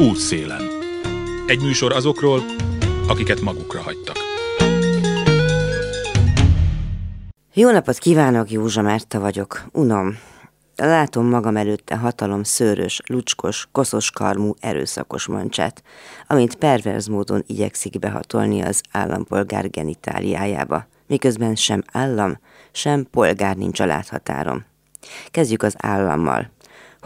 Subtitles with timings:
[0.00, 0.62] Útszélen.
[1.46, 2.42] Egy műsor azokról,
[3.08, 4.16] akiket magukra hagytak.
[7.54, 9.64] Jó napot kívánok, Józsa Márta vagyok.
[9.72, 10.18] Unom.
[10.76, 15.82] Látom magam előtte hatalom szőrös, lucskos, koszos karmú, erőszakos mancsát,
[16.26, 22.38] amint perverz módon igyekszik behatolni az állampolgár genitáliájába, miközben sem állam,
[22.72, 24.64] sem polgár nincs a láthatárom.
[25.30, 26.50] Kezdjük az állammal.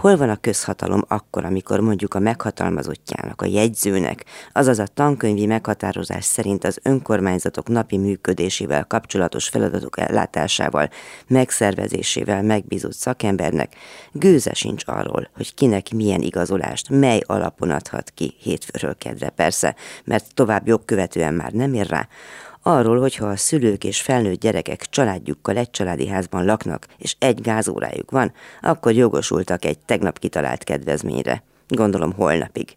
[0.01, 6.25] Hol van a közhatalom akkor, amikor mondjuk a meghatalmazottjának, a jegyzőnek, azaz a tankönyvi meghatározás
[6.25, 10.91] szerint az önkormányzatok napi működésével kapcsolatos feladatok ellátásával,
[11.27, 13.75] megszervezésével megbízott szakembernek
[14.13, 19.75] gőze sincs arról, hogy kinek milyen igazolást, mely alapon adhat ki hétfőről kedre persze,
[20.05, 22.09] mert tovább jogkövetően már nem ér rá,
[22.63, 28.11] arról, hogyha a szülők és felnőtt gyerekek családjukkal egy családi házban laknak, és egy gázórájuk
[28.11, 31.43] van, akkor jogosultak egy tegnap kitalált kedvezményre.
[31.69, 32.77] Gondolom holnapig.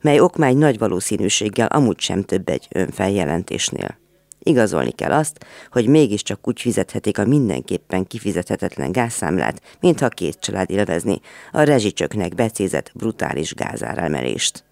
[0.00, 4.02] Mely okmány nagy valószínűséggel amúgy sem több egy önfeljelentésnél.
[4.38, 11.20] Igazolni kell azt, hogy mégiscsak úgy fizethetik a mindenképpen kifizethetetlen gázszámlát, mintha két család élvezni
[11.52, 14.63] a rezsicsöknek becézett brutális gázáremelést.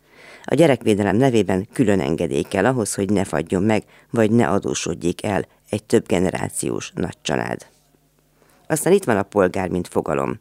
[0.45, 5.47] A gyerekvédelem nevében külön engedély kell ahhoz, hogy ne fagyjon meg, vagy ne adósodjék el
[5.71, 7.67] egy több generációs nagy család.
[8.67, 10.41] Aztán itt van a polgár, mint fogalom.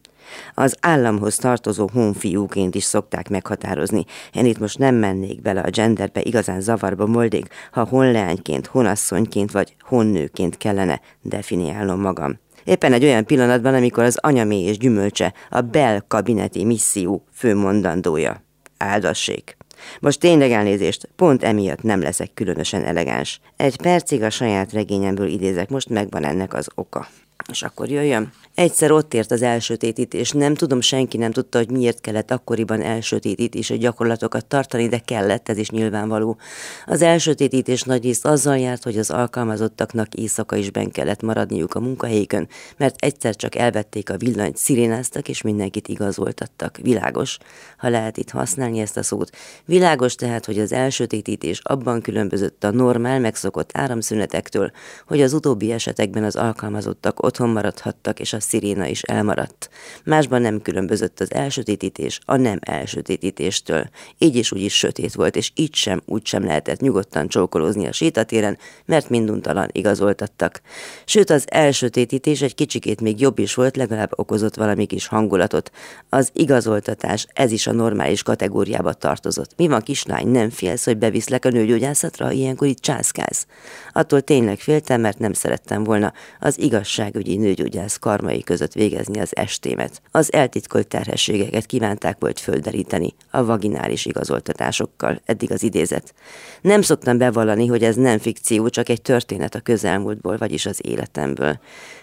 [0.54, 4.06] Az államhoz tartozó honfiúként is szokták meghatározni.
[4.34, 9.76] Én itt most nem mennék bele a genderbe, igazán zavarba moldék, ha honleányként, honasszonyként vagy
[9.80, 12.40] honnőként kellene definiálnom magam.
[12.64, 18.44] Éppen egy olyan pillanatban, amikor az anyamé és gyümölcse a belkabineti misszió főmondandója.
[18.78, 19.61] Áldassék!
[20.00, 23.40] Most tényleg elnézést, pont emiatt nem leszek különösen elegáns.
[23.56, 27.08] Egy percig a saját regényemből idézek, most megvan ennek az oka.
[27.52, 28.32] És akkor jöjjön.
[28.56, 33.78] Egyszer ott ért az elsötétítés, nem tudom, senki nem tudta, hogy miért kellett akkoriban elsötétítési
[33.78, 36.38] gyakorlatokat tartani, de kellett, ez is nyilvánvaló.
[36.86, 42.48] Az elsötétítés nagyrészt azzal járt, hogy az alkalmazottaknak éjszaka is ben kellett maradniuk a munkahelyükön,
[42.78, 46.78] mert egyszer csak elvették a villanyt, szirénáztak és mindenkit igazoltattak.
[46.82, 47.38] Világos,
[47.78, 49.30] ha lehet itt használni ezt a szót.
[49.66, 54.72] Világos tehát, hogy az elsötétítés abban különbözött a normál, megszokott áramszünetektől,
[55.08, 59.70] hogy az utóbbi esetekben az alkalmazottak otthon maradhattak, és a sziréna is elmaradt.
[60.04, 63.90] Másban nem különbözött az elsötétítés a nem elsötétítéstől.
[64.18, 67.92] Így is úgy is sötét volt, és így sem, úgy sem lehetett nyugodtan csókolózni a
[67.92, 70.62] sétatéren, mert minduntalan igazoltattak.
[71.06, 75.72] Sőt, az elsötétítés egy kicsikét még jobb is volt, legalább okozott valami kis hangulatot.
[76.10, 79.52] Az igazoltatás, ez is a normális kategóriába tartozott.
[79.58, 83.46] Mi van, kislány, nem félsz, hogy beviszlek a nőgyógyászatra, ilyenkor itt császkálsz?
[83.92, 87.98] Attól tényleg féltem, mert nem szerettem volna az igazságügyi nőgyógyász
[88.32, 90.02] karmai között végezni az estémet.
[90.12, 96.14] Az eltitkolt terhességeket kívánták volt földeríteni a vaginális igazoltatásokkal, eddig az idézet.
[96.62, 101.60] Nem szoktam bevallani, hogy ez nem fikció, csak egy történet a közelmúltból, vagyis az életemből.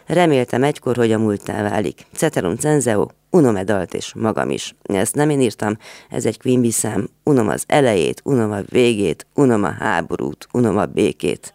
[0.06, 2.06] Reméltem egykor, hogy a múltá válik.
[2.12, 4.75] Ceterum cenzeo, unom e dalt és magam is.
[4.83, 5.78] Ezt nem én írtam,
[6.11, 7.09] ez egy Quimby szám.
[7.25, 11.53] Unom az elejét, unom a végét, unom a háborút, unom a békét.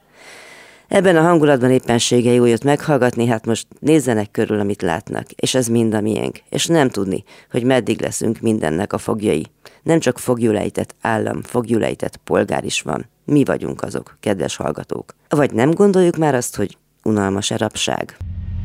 [0.88, 5.68] Ebben a hangulatban éppensége jó jött meghallgatni, hát most nézzenek körül, amit látnak, és ez
[5.68, 9.46] mind a miénk, és nem tudni, hogy meddig leszünk mindennek a fogjai.
[9.84, 13.10] Nem csak fogjulejtett állam, fogjulejtett polgár is van.
[13.26, 15.16] Mi vagyunk azok, kedves hallgatók.
[15.30, 18.18] Vagy nem gondoljuk már azt, hogy unalmas-e rabság?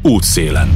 [0.02, 0.68] Útszélen.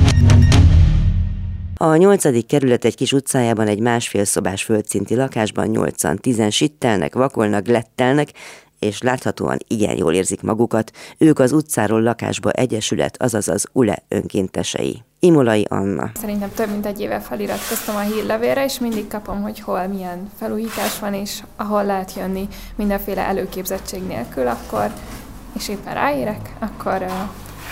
[1.76, 7.66] A nyolcadik kerület egy kis utcájában egy másfél szobás földszinti lakásban nyolcan, tizen sittelnek, vakolnak,
[7.66, 8.28] lettelnek,
[8.82, 15.02] és láthatóan igen jól érzik magukat, ők az utcáról lakásba egyesület, azaz az ULE önkéntesei.
[15.18, 16.10] Imolai Anna.
[16.20, 20.98] Szerintem több mint egy éve feliratkoztam a hírlevélre, és mindig kapom, hogy hol milyen felújítás
[20.98, 24.92] van, és ahol lehet jönni mindenféle előképzettség nélkül, akkor,
[25.56, 27.04] és éppen ráérek, akkor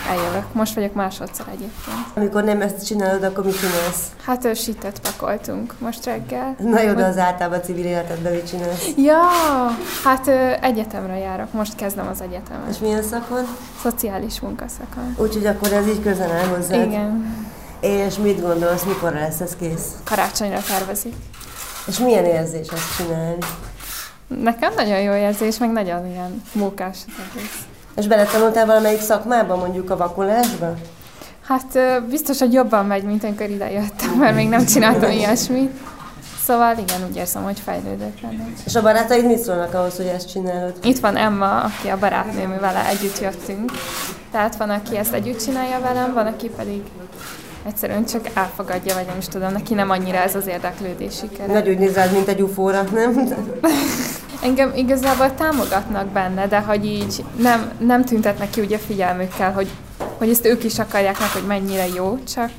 [0.09, 0.53] eljövök.
[0.53, 1.97] Most vagyok másodszor egyébként.
[2.13, 4.05] Amikor nem ezt csinálod, akkor mit csinálsz?
[4.25, 6.55] Hát ő sitet pakoltunk most reggel.
[6.59, 8.87] Na jó, de az általában civil életedben mit csinálsz?
[8.97, 9.19] Ja,
[10.03, 12.69] hát ö, egyetemre járok, most kezdem az egyetemet.
[12.69, 13.43] És milyen szakon?
[13.81, 15.15] Szociális munkaszakon.
[15.17, 16.87] Úgyhogy akkor ez így közel áll hozzád.
[16.87, 17.35] Igen.
[17.79, 19.85] És mit gondolsz, mikor lesz ez kész?
[20.03, 21.15] Karácsonyra tervezik.
[21.87, 23.37] És milyen érzés ezt csinálni?
[24.27, 27.55] Nekem nagyon jó érzés, meg nagyon ilyen mókás az egész.
[28.01, 30.73] És beletanultál valamelyik szakmába, mondjuk a vakulásba?
[31.47, 35.71] Hát biztos, hogy jobban megy, mint amikor ide jöttem, mert még nem csináltam ilyesmit.
[36.43, 38.45] Szóval igen, úgy érzem, hogy fejlődök benne.
[38.65, 40.73] És a barátaid mit szólnak ahhoz, hogy ezt csinálod?
[40.83, 43.71] Itt van Emma, aki a barátnőm, vele együtt jöttünk.
[44.31, 46.81] Tehát van, aki ezt együtt csinálja velem, van, aki pedig
[47.67, 51.53] egyszerűen csak elfogadja, vagy nem is tudom, neki nem annyira ez az érdeklődési keret.
[51.53, 53.19] Nagy úgy nézel, mint egy ufóra, nem?
[54.43, 59.69] Engem igazából támogatnak benne, de hogy így nem, nem tüntetnek ki ugye figyelmükkel, hogy,
[60.17, 62.51] hogy ezt ők is akarják meg, hogy mennyire jó, csak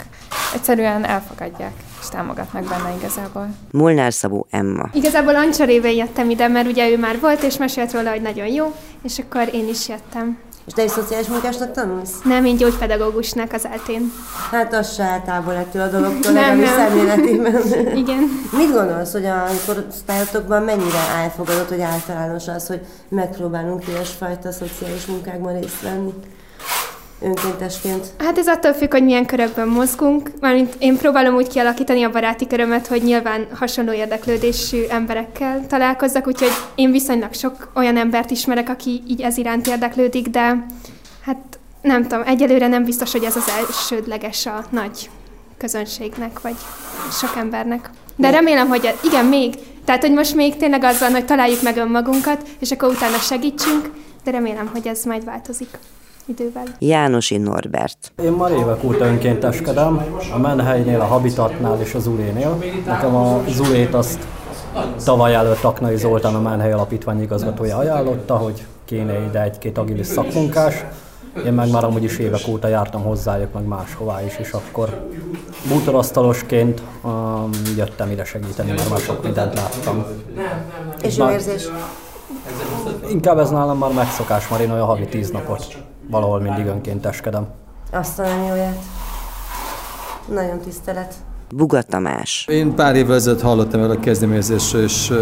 [0.55, 1.73] egyszerűen elfogadják
[2.03, 3.49] és támogatnak benne igazából.
[3.71, 4.89] Molnár Szabó Emma.
[4.93, 8.47] Igazából Ancsa révén jöttem ide, mert ugye ő már volt, és mesélt róla, hogy nagyon
[8.47, 10.39] jó, és akkor én is jöttem.
[10.67, 12.11] És te is szociális munkásnak tanulsz?
[12.25, 14.13] Nem, én gyógypedagógusnak az eltén.
[14.51, 16.67] Hát az se eltávol ettől a dologtól, Nem, nem.
[16.67, 17.63] szemléletében.
[18.03, 18.19] Igen.
[18.57, 25.61] Mit gondolsz, hogy a korosztályotokban mennyire elfogadott, hogy általános az, hogy megpróbálunk ilyesfajta szociális munkákban
[25.61, 26.13] részt venni?
[27.25, 28.07] Önkéntesként.
[28.19, 30.31] Hát ez attól függ, hogy milyen körökben mozgunk.
[30.41, 36.53] Mármint én próbálom úgy kialakítani a baráti körömet, hogy nyilván hasonló érdeklődésű emberekkel találkozzak, úgyhogy
[36.75, 40.67] én viszonylag sok olyan embert ismerek, aki így ez iránt érdeklődik, de
[41.25, 45.11] hát nem tudom, egyelőre nem biztos, hogy ez az elsődleges a nagy
[45.59, 46.57] közönségnek, vagy
[47.21, 47.91] sok embernek.
[48.17, 49.55] De remélem, hogy igen, még.
[49.85, 53.91] Tehát, hogy most még tényleg az van, hogy találjuk meg önmagunkat, és akkor utána segítsünk,
[54.25, 55.69] de remélem, hogy ez majd változik
[56.27, 56.65] idővel.
[56.79, 58.13] Jánosi Norbert.
[58.23, 60.05] Én már évek óta önkénteskedem,
[60.35, 62.59] a Menhelynél, a Habitatnál és az Ulénél.
[62.87, 64.27] Nekem a Zulét azt
[65.05, 70.85] tavaly előtt Aknai Zoltán, a Menhely Alapítvány igazgatója ajánlotta, hogy kéne ide egy-két agilis szakmunkás.
[71.47, 75.09] Én meg már amúgy is évek óta jártam hozzájuk, meg máshová is, és akkor
[75.69, 80.05] bútorasztalosként um, jöttem ide segíteni, mert már sok mindent láttam.
[81.03, 81.69] És jó érzés?
[83.11, 85.77] Inkább ez nálam már megszokás, már én olyan havi tíz napot
[86.13, 87.47] valahol mindig önkénteskedem.
[87.93, 88.79] Azt a nem jóját.
[90.35, 91.15] Nagyon tisztelet.
[91.55, 92.47] Buga Tamás.
[92.49, 95.13] Én pár évvel ezelőtt hallottam el a kezdeményezésről, és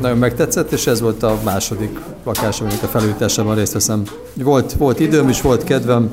[0.00, 4.02] nagyon megtetszett, és ez volt a második lakásom, amit a felújításában részt veszem.
[4.34, 6.10] Volt, volt időm is, volt kedvem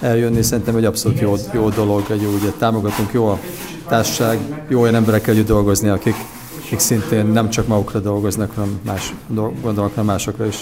[0.00, 3.38] eljönni, szerintem egy abszolút jó, jó dolog, egy jó, ugye támogatunk, jó a
[3.88, 6.16] társaság, jó olyan emberekkel együtt dolgozni, akik,
[6.68, 9.14] akik szintén nem csak magukra dolgoznak, hanem más,
[9.62, 10.60] gondolnak, hanem másokra is.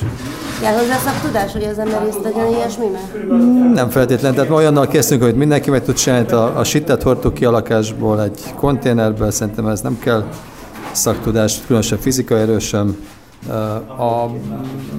[0.61, 3.73] Kell hozzá szaktudás, hogy az ember részt vegyen ilyesmiben?
[3.73, 7.45] Nem feltétlen, tehát olyannal kezdtünk, hogy mindenki meg tud csinálni, a, a sittet hordtuk ki
[7.45, 10.25] a lakásból egy konténerbe, szerintem ez nem kell
[10.93, 12.97] szaktudás, különösen fizikai erősem.
[13.99, 14.31] A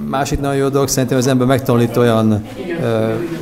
[0.10, 2.46] másik nagyon jó dolog, szerintem az ember megtanulít olyan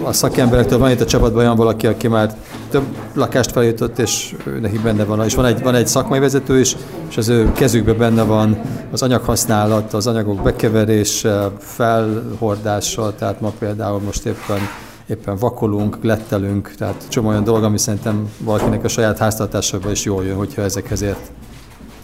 [0.03, 2.35] a szakemberektől, van itt a csapatban olyan valaki, aki már
[2.69, 2.83] több
[3.13, 6.75] lakást feljutott, és neki benne van, és van egy, van egy szakmai vezető is,
[7.09, 8.61] és az ő kezükben benne van
[8.91, 14.59] az anyaghasználat, az anyagok bekeverése, felhordása, tehát ma például most éppen
[15.07, 20.25] éppen vakolunk, lettelünk, tehát csomó olyan dolog, ami szerintem valakinek a saját háztartásában is jól
[20.25, 21.31] jön, hogyha ezekhez ért.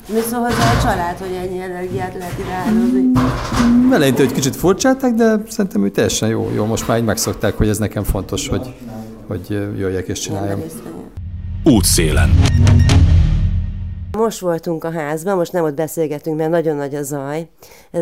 [0.08, 3.12] Mi hozzá a család, hogy ennyi energiát lehet ide áldozni?
[3.92, 6.66] Eleinte, hogy kicsit furcsálták, de szerintem úgy teljesen jó, jó.
[6.66, 8.76] Most már így megszokták, hogy ez nekem fontos, hogy,
[9.28, 10.60] hogy jöjjek és csináljam.
[11.64, 12.30] Útszélen.
[14.12, 17.50] Most voltunk a házban, most nem ott beszélgetünk, mert nagyon nagy a zaj,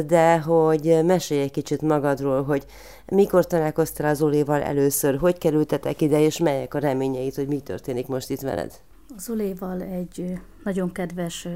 [0.07, 2.66] de hogy mesélj egy kicsit magadról, hogy
[3.06, 8.07] mikor találkoztál az Oléval először, hogy kerültetek ide, és melyek a reményeid, hogy mi történik
[8.07, 8.72] most itt veled?
[9.18, 11.48] Az Oléval egy nagyon kedves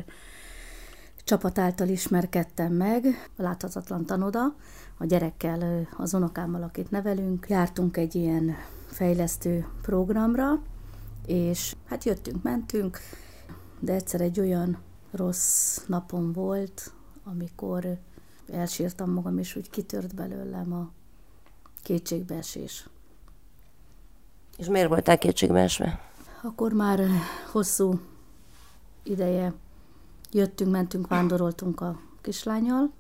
[1.24, 3.06] csapat által ismerkedtem meg,
[3.38, 4.56] a Láthatatlan Tanoda,
[4.98, 7.46] a gyerekkel, az unokámmal, akit nevelünk.
[7.50, 8.56] Jártunk egy ilyen
[8.86, 10.62] fejlesztő programra,
[11.25, 13.00] és hát jöttünk, mentünk,
[13.80, 14.78] de egyszer egy olyan
[15.12, 16.94] rossz napom volt,
[17.24, 17.98] amikor
[18.52, 20.92] elsírtam magam, és úgy kitört belőlem a
[21.82, 22.88] kétségbeesés.
[24.58, 26.00] És miért voltál kétségbeesve?
[26.42, 27.00] Akkor már
[27.51, 28.00] hosszú
[29.03, 29.53] ideje
[30.34, 32.92] jöttünk, mentünk, vándoroltunk a kislányal.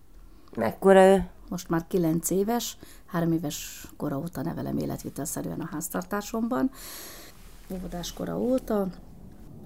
[0.55, 1.27] Mekkora ő?
[1.49, 6.71] Most már kilenc éves, három éves kora óta nevelem életvitelszerűen a háztartásomban.
[7.73, 8.87] Óvodás kora óta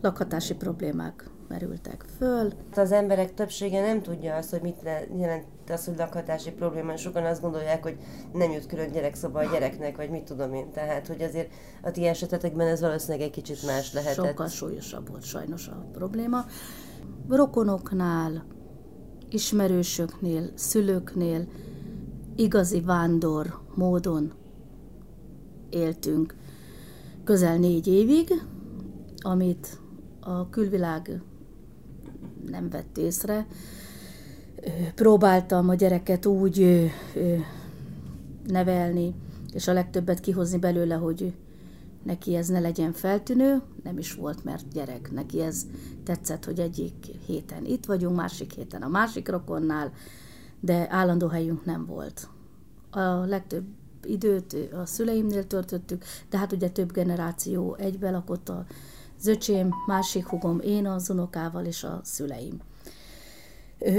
[0.02, 2.54] lakhatási problémák merültek föl.
[2.76, 6.98] Az emberek többsége nem tudja azt, hogy mit le- jelent az, hogy lakhatási probléma.
[6.98, 7.98] Sokan azt gondolják, hogy
[8.34, 10.72] nem jut külön gyerekszoba a gyereknek, vagy mit tudom én.
[10.72, 14.26] Tehát, hogy azért a ti esetetekben ez valószínűleg egy kicsit más lehetett.
[14.26, 16.46] Sokkal súlyosabb volt sajnos a probléma.
[17.28, 18.46] Rokonoknál,
[19.30, 21.48] ismerősöknél, szülőknél
[22.36, 24.34] igazi vándor módon
[25.70, 26.36] éltünk
[27.24, 28.44] közel négy évig,
[29.18, 29.80] amit
[30.20, 31.22] a külvilág
[32.50, 33.48] nem vett észre.
[34.96, 36.90] Próbáltam a gyereket úgy
[38.48, 39.16] nevelni,
[39.54, 41.34] és a legtöbbet kihozni belőle, hogy
[42.04, 45.66] neki ez ne legyen feltűnő, nem is volt, mert gyerek, neki ez
[46.04, 49.92] tetszett, hogy egyik héten itt vagyunk, másik héten a másik rokonnál,
[50.60, 52.30] de állandó helyünk nem volt.
[52.92, 53.66] A legtöbb
[54.04, 58.66] időt a szüleimnél töltöttük, de hát ugye több generáció egybe lakott a
[59.20, 62.62] zöcsém, másik hugom, én az unokával és a szüleim.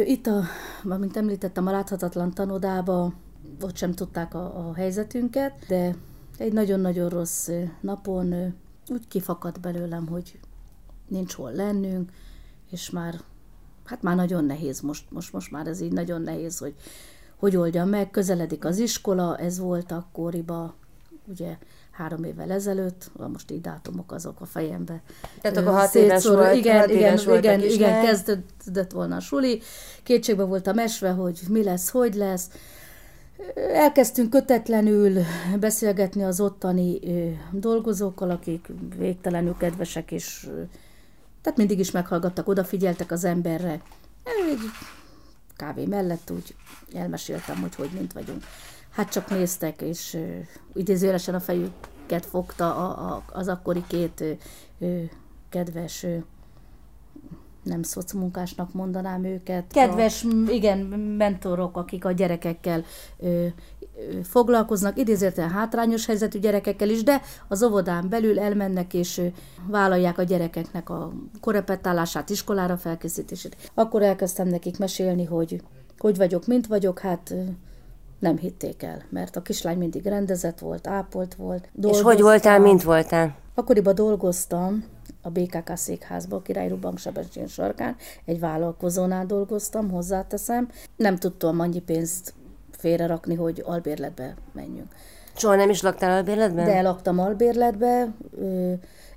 [0.04, 0.42] Itt, a,
[0.98, 3.12] mint említettem, a láthatatlan tanodába,
[3.62, 5.96] ott sem tudták a, a helyzetünket, de
[6.38, 7.48] egy nagyon-nagyon rossz
[7.80, 8.54] napon
[8.88, 10.38] úgy kifakadt belőlem, hogy
[11.08, 12.10] nincs hol lennünk,
[12.70, 13.20] és már,
[13.84, 16.74] hát már nagyon nehéz most, most, most már ez így nagyon nehéz, hogy
[17.38, 20.74] hogy oldja meg, közeledik az iskola, ez volt akkoriban,
[21.26, 21.56] ugye
[21.90, 25.02] három évvel ezelőtt, most így dátumok azok a fejembe.
[25.40, 28.04] Tehát akkor hat éves volt, igen, hat igen, éves volt igen, a igen, kislány.
[28.04, 29.60] kezdődött volna a suli,
[30.02, 32.48] kétségbe voltam esve, hogy mi lesz, hogy lesz.
[33.72, 35.22] Elkezdtünk kötetlenül
[35.60, 37.00] beszélgetni az ottani
[37.52, 40.48] dolgozókkal, akik végtelenül kedvesek, és
[41.42, 43.80] tehát mindig is meghallgattak, odafigyeltek az emberre.
[44.24, 44.58] Egy
[45.56, 46.54] kávé mellett úgy
[46.94, 48.44] elmeséltem, hogy hogy mint vagyunk.
[48.90, 50.18] Hát csak néztek, és
[50.74, 54.24] idézőjelesen a fejüket fogta a, az akkori két
[54.78, 55.02] ö,
[55.48, 56.06] kedves
[57.68, 59.64] nem szocmunkásnak mondanám őket.
[59.72, 60.78] Kedves, m- igen,
[61.18, 62.84] mentorok, akik a gyerekekkel
[63.18, 63.46] ö, ö,
[64.22, 69.26] foglalkoznak, idézőjelesen hátrányos helyzetű gyerekekkel is, de az óvodán belül elmennek és ö,
[69.66, 73.56] vállalják a gyerekeknek a korepetálását, iskolára felkészítését.
[73.74, 75.62] Akkor elkezdtem nekik mesélni, hogy
[75.98, 77.42] hogy vagyok, mint vagyok, hát ö,
[78.18, 81.62] nem hitték el, mert a kislány mindig rendezett volt, ápolt volt.
[81.64, 82.22] És hogy dolgoztam.
[82.22, 83.36] voltál, mint voltál?
[83.54, 84.84] Akkoriban dolgoztam
[85.22, 90.68] a BKK székházban, a Király Bank Sebestyén sarkán, egy vállalkozónál dolgoztam, hozzáteszem.
[90.96, 92.34] Nem tudtam annyi pénzt
[92.70, 94.94] félrerakni, hogy albérletbe menjünk.
[95.34, 96.64] Soha nem is laktál albérletben?
[96.64, 98.08] De laktam albérletbe,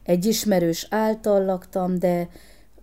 [0.03, 2.29] egy ismerős által laktam, de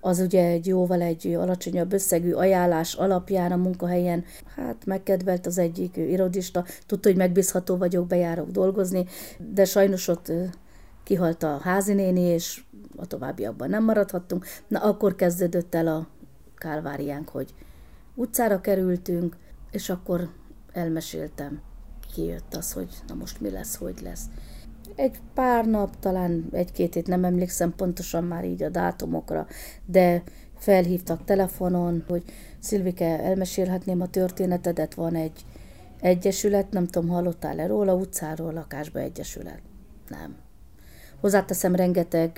[0.01, 4.25] az ugye egy jóval egy alacsonyabb összegű ajánlás alapján a munkahelyen,
[4.57, 9.07] hát megkedvelt az egyik irodista, tudta, hogy megbízható vagyok, bejárok dolgozni,
[9.39, 10.33] de sajnos ott
[11.09, 12.63] kihalt a házinéni, és
[12.97, 14.47] a továbbiakban nem maradhattunk.
[14.67, 16.07] Na akkor kezdődött el a
[16.57, 17.55] kálváriánk, hogy
[18.15, 19.37] utcára kerültünk,
[19.71, 20.29] és akkor
[20.73, 21.61] elmeséltem.
[22.15, 24.25] Kijött az, hogy na most mi lesz, hogy lesz.
[24.95, 29.47] Egy pár nap, talán egy-két hét, nem emlékszem pontosan már így a dátumokra,
[29.85, 30.23] de
[30.59, 32.23] felhívtak telefonon, hogy
[32.59, 35.45] Szilvike, elmesélhetném a történetedet, van egy
[36.01, 39.61] egyesület, nem tudom, hallottál-e róla, utcáról, lakásba egyesület.
[40.09, 40.47] Nem.
[41.21, 42.33] Hozzáteszem rengeteg,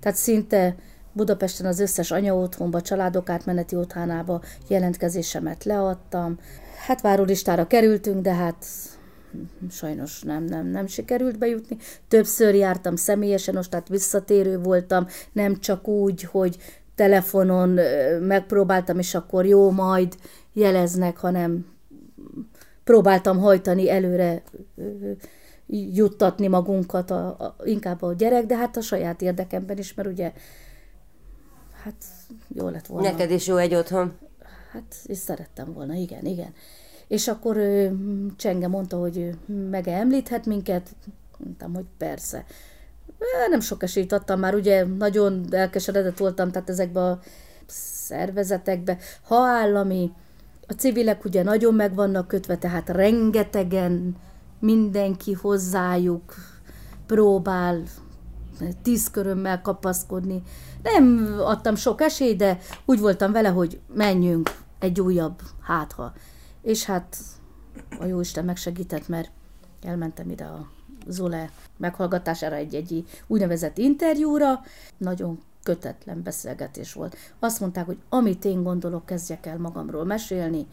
[0.00, 0.76] tehát szinte
[1.12, 6.38] Budapesten az összes anyaotthonba, családok átmeneti otthonába jelentkezésemet leadtam.
[6.86, 8.66] Hát várólistára kerültünk, de hát
[9.70, 11.76] sajnos nem, nem, nem sikerült bejutni.
[12.08, 16.56] Többször jártam személyesen, most tehát visszatérő voltam, nem csak úgy, hogy
[16.94, 17.78] telefonon
[18.20, 20.14] megpróbáltam, és akkor jó, majd
[20.52, 21.66] jeleznek, hanem
[22.84, 24.42] próbáltam hajtani előre,
[25.68, 30.32] juttatni magunkat a, a, inkább a gyerek, de hát a saját érdekemben is, mert ugye
[31.82, 32.04] hát
[32.48, 33.10] jó lett volna.
[33.10, 34.12] Neked is jó egy otthon.
[34.72, 36.54] Hát, és szerettem volna, igen, igen.
[37.08, 37.88] És akkor ö,
[38.36, 40.88] Csenge mondta, hogy ö, meg említhet minket,
[41.38, 42.44] mondtam, hogy persze.
[43.50, 47.20] Nem sok esélyt adtam már, ugye nagyon elkeseredett voltam, tehát ezekbe a
[47.66, 50.12] szervezetekbe, ha állami,
[50.66, 54.16] a civilek ugye nagyon meg vannak kötve, tehát rengetegen
[54.66, 56.34] mindenki hozzájuk
[57.06, 57.82] próbál
[58.82, 60.42] tíz körömmel kapaszkodni.
[60.82, 66.12] Nem adtam sok esélyt, de úgy voltam vele, hogy menjünk egy újabb hátha.
[66.62, 67.16] És hát
[67.98, 69.30] a Jóisten megsegített, mert
[69.82, 70.68] elmentem ide a
[71.06, 74.60] Zole meghallgatására egy, egy úgynevezett interjúra.
[74.96, 77.16] Nagyon kötetlen beszélgetés volt.
[77.38, 80.66] Azt mondták, hogy amit én gondolok, kezdjek el magamról mesélni,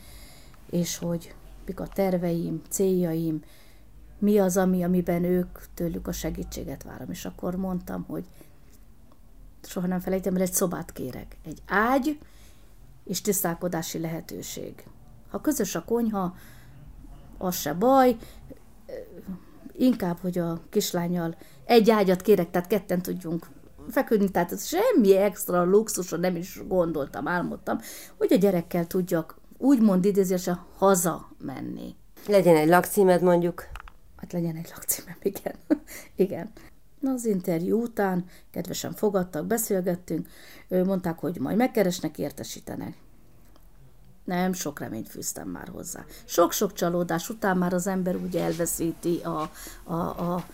[0.69, 1.33] és hogy
[1.65, 3.43] mik a terveim, céljaim,
[4.23, 7.09] mi az, ami, amiben ők tőlük a segítséget várom.
[7.09, 8.23] És akkor mondtam, hogy
[9.63, 11.37] soha nem felejtem, mert egy szobát kérek.
[11.45, 12.19] Egy ágy
[13.03, 14.83] és tisztálkodási lehetőség.
[15.29, 16.35] Ha közös a konyha,
[17.37, 18.17] az se baj,
[19.71, 23.47] inkább, hogy a kislányjal egy ágyat kérek, tehát ketten tudjunk
[23.89, 27.79] feküdni, tehát ez semmi extra luxusra nem is gondoltam, álmodtam,
[28.17, 31.95] hogy a gyerekkel tudjak úgymond idézésen haza menni.
[32.27, 33.71] Legyen egy lakcímed mondjuk.
[34.23, 35.55] Hát legyen egy lakcímem, igen.
[36.15, 36.51] igen.
[36.99, 40.27] Na, az interjú után kedvesen fogadtak, beszélgettünk,
[40.67, 42.97] mondták, hogy majd megkeresnek, értesítenek.
[44.23, 46.05] Nem, sok reményt fűztem már hozzá.
[46.25, 49.51] Sok-sok csalódás után már az ember úgy elveszíti a,
[49.83, 50.45] a, a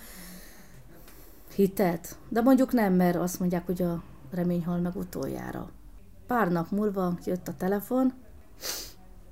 [1.55, 2.15] hitet.
[2.29, 5.69] De mondjuk nem, mert azt mondják, hogy a remény hal meg utoljára.
[6.27, 8.13] Pár nap múlva jött a telefon,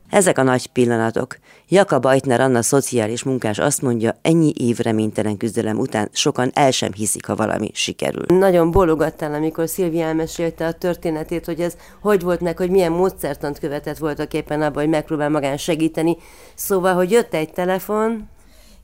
[0.10, 1.38] Ezek a nagy pillanatok.
[1.68, 6.92] Jakab Ajtner Anna szociális munkás azt mondja, ennyi év reménytelen küzdelem után sokan el sem
[6.94, 8.38] hiszik, ha valami sikerül.
[8.40, 13.60] Nagyon bologattál, amikor Szilvi elmesélte a történetét, hogy ez hogy volt meg, hogy milyen módszertant
[13.60, 16.18] követett voltak éppen abban, hogy megpróbál magán segíteni.
[16.56, 18.30] Szóval, hogy jött egy telefon,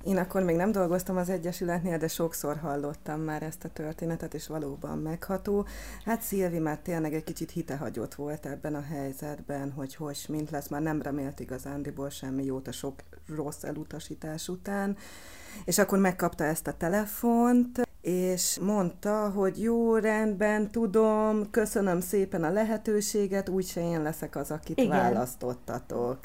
[0.03, 4.47] én akkor még nem dolgoztam az Egyesületnél, de sokszor hallottam már ezt a történetet, és
[4.47, 5.65] valóban megható.
[6.05, 10.67] Hát Szilvi már tényleg egy kicsit hitehagyott volt ebben a helyzetben, hogy hogy mint lesz,
[10.67, 12.93] már nem remélt igazándiból semmi jót a sok
[13.35, 14.97] rossz elutasítás után.
[15.65, 22.49] És akkor megkapta ezt a telefont, és mondta, hogy jó, rendben, tudom, köszönöm szépen a
[22.49, 24.89] lehetőséget, úgyse én leszek az, akit Igen.
[24.89, 26.19] választottatok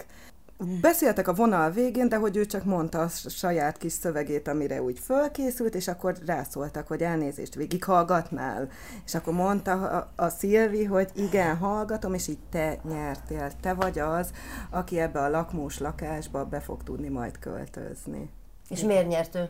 [0.81, 4.99] beszéltek a vonal végén, de hogy ő csak mondta a saját kis szövegét, amire úgy
[4.99, 8.69] fölkészült, és akkor rászóltak, hogy elnézést végighallgatnál.
[9.05, 13.51] És akkor mondta a, a Szilvi, hogy igen, hallgatom, és így te nyertél.
[13.61, 14.31] Te vagy az,
[14.71, 18.31] aki ebbe a lakmós lakásba be fog tudni majd költözni.
[18.69, 19.49] És miért nyert ő?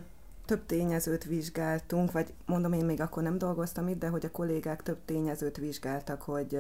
[0.49, 4.83] Több tényezőt vizsgáltunk, vagy mondom, én még akkor nem dolgoztam itt, de hogy a kollégák
[4.83, 6.59] több tényezőt vizsgáltak, hogy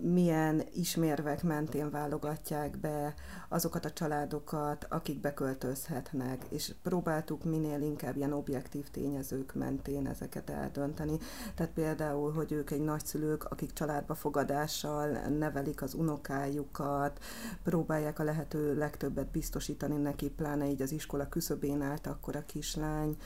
[0.00, 3.14] milyen ismérvek mentén válogatják be
[3.48, 11.18] azokat a családokat, akik beköltözhetnek, és próbáltuk minél inkább ilyen objektív tényezők mentén ezeket eldönteni.
[11.54, 17.24] Tehát például, hogy ők egy nagyszülők, akik családba fogadással nevelik az unokájukat,
[17.62, 23.16] próbálják a lehető legtöbbet biztosítani neki, pláne így az iskola küszöbén állt akkor a kislány.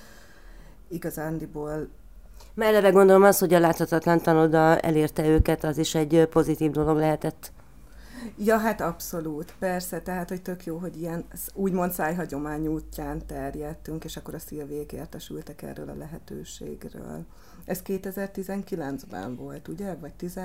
[0.88, 1.88] Igazándiból
[2.54, 7.52] Melleve gondolom az, hogy a láthatatlan tanoda elérte őket, az is egy pozitív dolog lehetett.
[8.36, 14.16] Ja, hát abszolút, persze, tehát, hogy tök jó, hogy ilyen úgymond szájhagyomány útján terjedtünk, és
[14.16, 17.24] akkor a szilvék értesültek erről a lehetőségről.
[17.64, 19.94] Ez 2019-ben volt, ugye?
[19.94, 20.40] Vagy 10?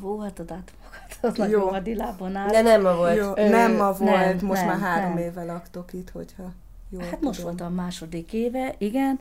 [0.00, 2.50] Hú, hát a dátumokat, az nagyon hadilában áll.
[2.50, 3.16] De nem ma volt.
[3.16, 5.22] Jó, Ö, nem ma volt, nem, most nem, már három nem.
[5.22, 6.52] éve laktok itt, hogyha
[6.90, 7.26] jól Hát tudom.
[7.26, 9.20] most volt a második éve, igen.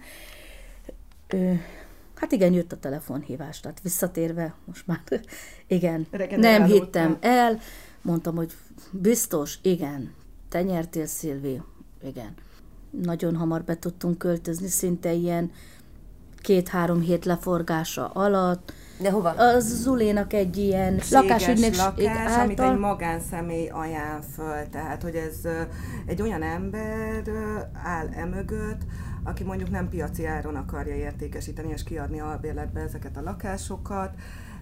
[1.28, 1.54] Ö,
[2.20, 5.02] Hát igen, jött a telefonhívás, tehát visszatérve, most már
[5.68, 7.60] igen, nem hittem el,
[8.02, 8.52] mondtam, hogy
[8.92, 10.14] biztos, igen,
[10.50, 11.62] te nyertél, Szilvi,
[12.04, 12.34] igen.
[12.90, 15.52] Nagyon hamar be tudtunk költözni, szinte ilyen
[16.48, 18.74] két-három hét leforgása alatt.
[19.00, 19.30] De hova?
[19.30, 22.44] Az Zulénak egy ilyen lakásügynökség lakás, által.
[22.44, 24.70] amit egy magánszemély ajánl föl.
[24.72, 25.52] Tehát, hogy ez
[26.06, 27.24] egy olyan ember
[27.84, 28.82] áll emögött,
[29.24, 34.14] aki mondjuk nem piaci áron akarja értékesíteni és kiadni albérletbe ezeket a lakásokat,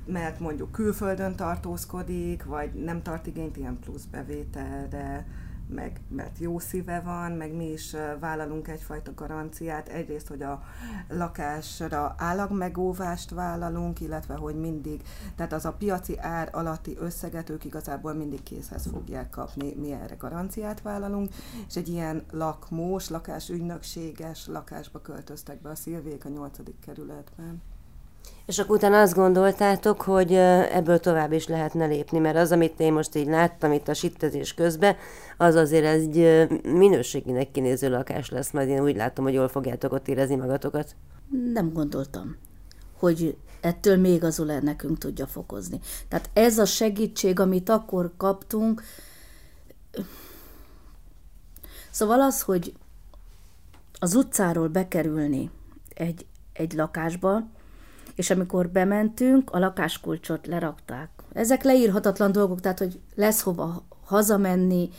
[0.05, 5.25] mert mondjuk külföldön tartózkodik, vagy nem tart igényt ilyen plusz bevételre,
[5.67, 9.87] meg mert jó szíve van, meg mi is vállalunk egyfajta garanciát.
[9.87, 10.63] Egyrészt, hogy a
[11.09, 15.01] lakásra állagmegóvást vállalunk, illetve hogy mindig,
[15.35, 20.15] tehát az a piaci ár alatti összeget ők igazából mindig készhez fogják kapni, mi erre
[20.15, 21.29] garanciát vállalunk,
[21.67, 26.57] és egy ilyen lakmós, lakásügynökséges lakásba költöztek be a Szilvék a 8.
[26.79, 27.61] kerületben.
[28.45, 32.93] És akkor utána azt gondoltátok, hogy ebből tovább is lehetne lépni, mert az, amit én
[32.93, 34.95] most így láttam itt a sittezés közben,
[35.37, 40.07] az azért egy minőséginek kinéző lakás lesz, majd én úgy látom, hogy jól fogjátok ott
[40.07, 40.95] érezni magatokat.
[41.53, 42.37] Nem gondoltam,
[42.99, 45.79] hogy ettől még az Uler nekünk tudja fokozni.
[46.07, 48.81] Tehát ez a segítség, amit akkor kaptunk,
[51.91, 52.73] szóval az, hogy
[53.99, 55.49] az utcáról bekerülni
[55.93, 57.43] egy, egy lakásba,
[58.15, 61.09] és amikor bementünk, a lakáskulcsot lerakták.
[61.33, 64.89] Ezek leírhatatlan dolgok, tehát, hogy lesz hova hazamenni,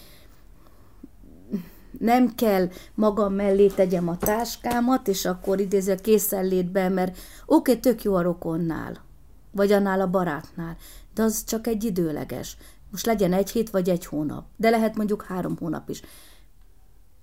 [1.98, 7.80] nem kell magam mellé tegyem a táskámat, és akkor idéző a készenlétbe, mert oké, okay,
[7.80, 9.04] tök jó a rokonnál,
[9.50, 10.76] vagy annál a barátnál,
[11.14, 12.56] de az csak egy időleges.
[12.90, 16.02] Most legyen egy hét vagy egy hónap, de lehet mondjuk három hónap is.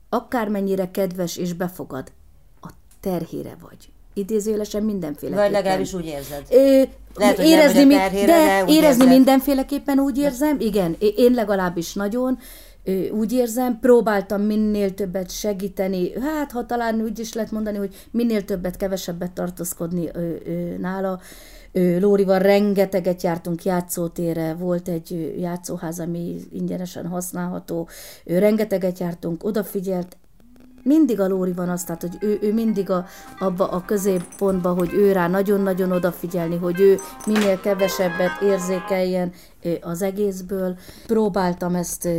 [0.10, 2.12] Akármennyire kedves és befogad,
[2.62, 5.36] a terhére vagy idézőjelesen mindenféle.
[5.36, 6.44] Vagy legalábbis úgy érzed.
[6.50, 6.82] Ö,
[7.16, 9.08] Lehet, hogy érezni, nem terhére, de, de érezni érzed.
[9.08, 12.38] mindenféleképpen úgy érzem, igen, én legalábbis nagyon,
[13.12, 18.46] úgy érzem, próbáltam minél többet segíteni, hát ha talán úgy is lehet mondani, hogy minél
[18.46, 20.10] többet, kevesebbet tartózkodni
[20.80, 21.20] nála.
[22.00, 27.90] Lórival rengeteget jártunk játszótére, volt egy játszóház, ami ingyenesen használható,
[28.26, 30.18] rengeteget jártunk, odafigyelt,
[30.84, 33.06] mindig a Lóri van az, tehát, hogy ő, ő mindig a,
[33.40, 39.32] abba a középpontba, hogy ő rá nagyon-nagyon odafigyelni, hogy ő minél kevesebbet érzékeljen
[39.82, 40.78] az egészből.
[41.08, 42.10] Próbáltam ezt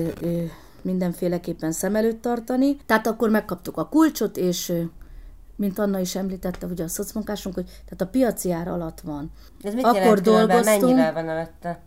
[0.83, 2.77] mindenféleképpen szem előtt tartani.
[2.87, 4.72] Tehát akkor megkaptuk a kulcsot, és
[5.57, 9.31] mint Anna is említette, hogy a szocmunkásunk, hogy tehát a piaci ár alatt van.
[9.62, 10.81] Ez mit akkor dolgoztunk.
[10.81, 11.81] Mennyivel van előtte?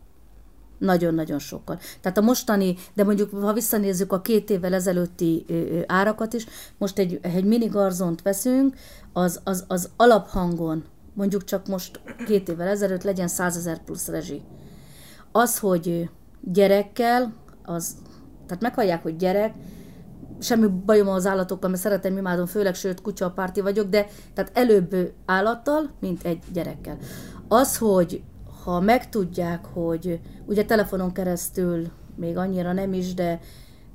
[0.77, 1.79] Nagyon-nagyon sokkal.
[2.01, 5.45] Tehát a mostani, de mondjuk ha visszanézzük a két évvel ezelőtti
[5.87, 6.45] árakat is,
[6.77, 8.75] most egy, egy mini garzont veszünk,
[9.13, 14.41] az, az, az alaphangon, mondjuk csak most két évvel ezelőtt legyen 100 ezer plusz rezsi.
[15.31, 16.09] Az, hogy
[16.41, 17.95] gyerekkel, az,
[18.45, 19.53] tehát meghallják, hogy gyerek,
[20.39, 24.95] semmi bajom az állatokkal, mert szeretem, imádom, főleg, sőt, kutya párti vagyok, de tehát előbb
[25.25, 26.97] állattal, mint egy gyerekkel.
[27.47, 28.23] Az, hogy
[28.71, 33.39] ha megtudják, hogy ugye telefonon keresztül még annyira nem is, de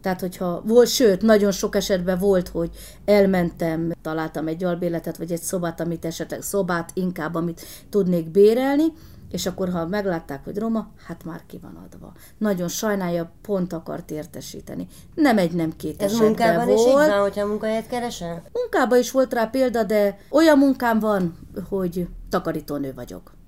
[0.01, 2.71] tehát, hogyha volt, sőt, nagyon sok esetben volt, hogy
[3.05, 8.85] elmentem, találtam egy albéletet, vagy egy szobát, amit esetleg szobát inkább, amit tudnék bérelni,
[9.31, 12.13] és akkor, ha meglátták, hogy roma, hát már ki van adva.
[12.39, 14.87] Nagyon sajnálja, pont akart értesíteni.
[15.15, 16.79] Nem egy, nem két Ez munkában volt.
[16.79, 18.43] is így van, hogyha munkahelyet keresel?
[18.53, 23.41] Munkában is volt rá példa, de olyan munkám van, hogy takarítónő vagyok.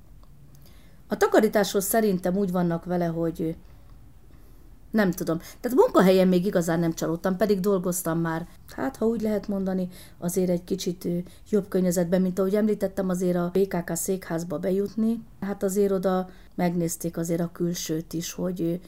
[1.09, 3.57] A takarításhoz szerintem úgy vannak vele, hogy
[4.91, 5.39] nem tudom.
[5.39, 9.89] Tehát munkahelyen még igazán nem csalódtam, pedig dolgoztam már, hát ha úgy lehet mondani,
[10.19, 11.09] azért egy kicsit
[11.51, 15.23] jobb környezetben, mint ahogy említettem, azért a BKK székházba bejutni.
[15.41, 18.81] Hát azért oda megnézték azért a külsőt is, hogy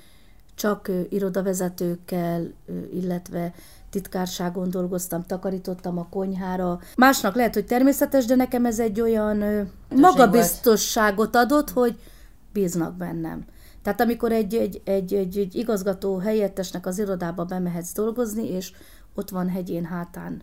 [0.54, 2.52] csak irodavezetőkkel,
[2.92, 3.54] illetve
[3.96, 6.80] titkárságon dolgoztam, takarítottam a konyhára.
[6.96, 11.98] Másnak lehet, hogy természetes, de nekem ez egy olyan magabiztosságot adott, hogy
[12.52, 13.44] bíznak bennem.
[13.82, 18.72] Tehát amikor egy, egy, egy, egy, egy igazgató helyettesnek az irodába bemehetsz dolgozni, és
[19.14, 20.42] ott van hegyén hátán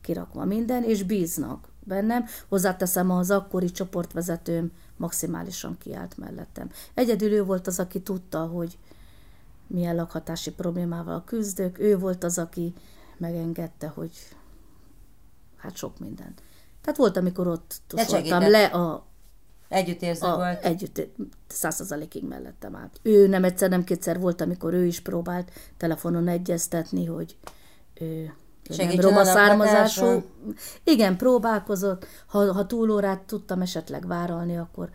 [0.00, 2.24] kirakva minden, és bíznak bennem.
[2.48, 6.70] Hozzáteszem, az akkori csoportvezetőm maximálisan kiállt mellettem.
[6.94, 8.78] Egyedül ő volt az, aki tudta, hogy
[9.68, 11.78] milyen lakhatási problémával küzdök.
[11.78, 12.72] Ő volt az, aki
[13.16, 14.10] megengedte, hogy
[15.56, 16.34] hát sok minden.
[16.80, 19.06] Tehát volt, amikor ott tuszoltam le a
[19.68, 20.64] Együttérző a, volt?
[20.64, 21.08] Együtt,
[21.46, 23.00] százszerzalékig mellettem állt.
[23.02, 27.36] Ő nem egyszer, nem kétszer volt, amikor ő is próbált telefonon egyeztetni, hogy
[28.00, 28.32] ő
[28.76, 30.22] nem roma származású.
[30.84, 32.06] Igen, próbálkozott.
[32.26, 34.90] Ha, ha túlórát tudtam esetleg váralni, akkor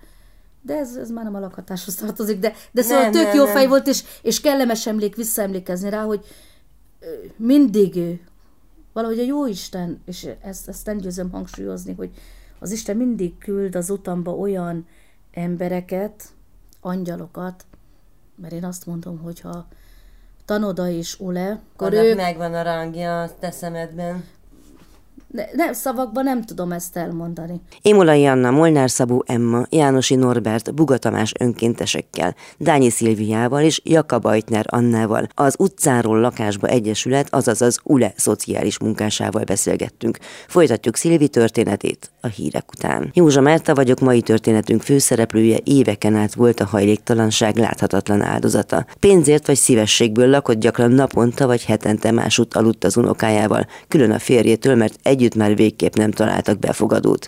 [0.66, 3.44] de ez, ez már nem a lakhatáshoz tartozik, de, de szóval nem, tök nem, jó
[3.44, 3.54] nem.
[3.54, 6.26] fej volt, és, és kellemes emlék visszaemlékezni rá, hogy
[7.36, 8.22] mindig
[8.94, 12.10] valahogy a jó Isten, és ezt, ezt nem győzöm hangsúlyozni, hogy
[12.60, 14.88] az Isten mindig küld az utamba olyan
[15.32, 16.24] embereket,
[16.82, 17.66] angyalokat,
[18.36, 19.68] mert én azt mondom, hogyha
[20.46, 22.16] Tanoda és Ule, akkor ő...
[22.16, 24.24] megvan a rangja a te szemedben.
[25.34, 27.62] Ne, nem, szavakban nem tudom ezt elmondani.
[27.82, 34.66] Émolai Anna, Molnár Szabó Emma, Jánosi Norbert, Buga Tamás önkéntesekkel, Dányi Szilviával és Jakab Ajtner
[34.70, 40.18] Annával, az utcáról lakásba egyesület, azaz az ULE szociális munkásával beszélgettünk.
[40.48, 43.12] Folytatjuk Szilvi történetét a hírek után.
[43.14, 48.86] Józsa Márta vagyok, mai történetünk főszereplője éveken át volt a hajléktalanság láthatatlan áldozata.
[49.00, 54.76] Pénzért vagy szívességből lakott gyakran naponta vagy hetente másút aludt az unokájával, külön a férjétől,
[54.76, 57.28] mert egy együtt már végképp nem találtak befogadót.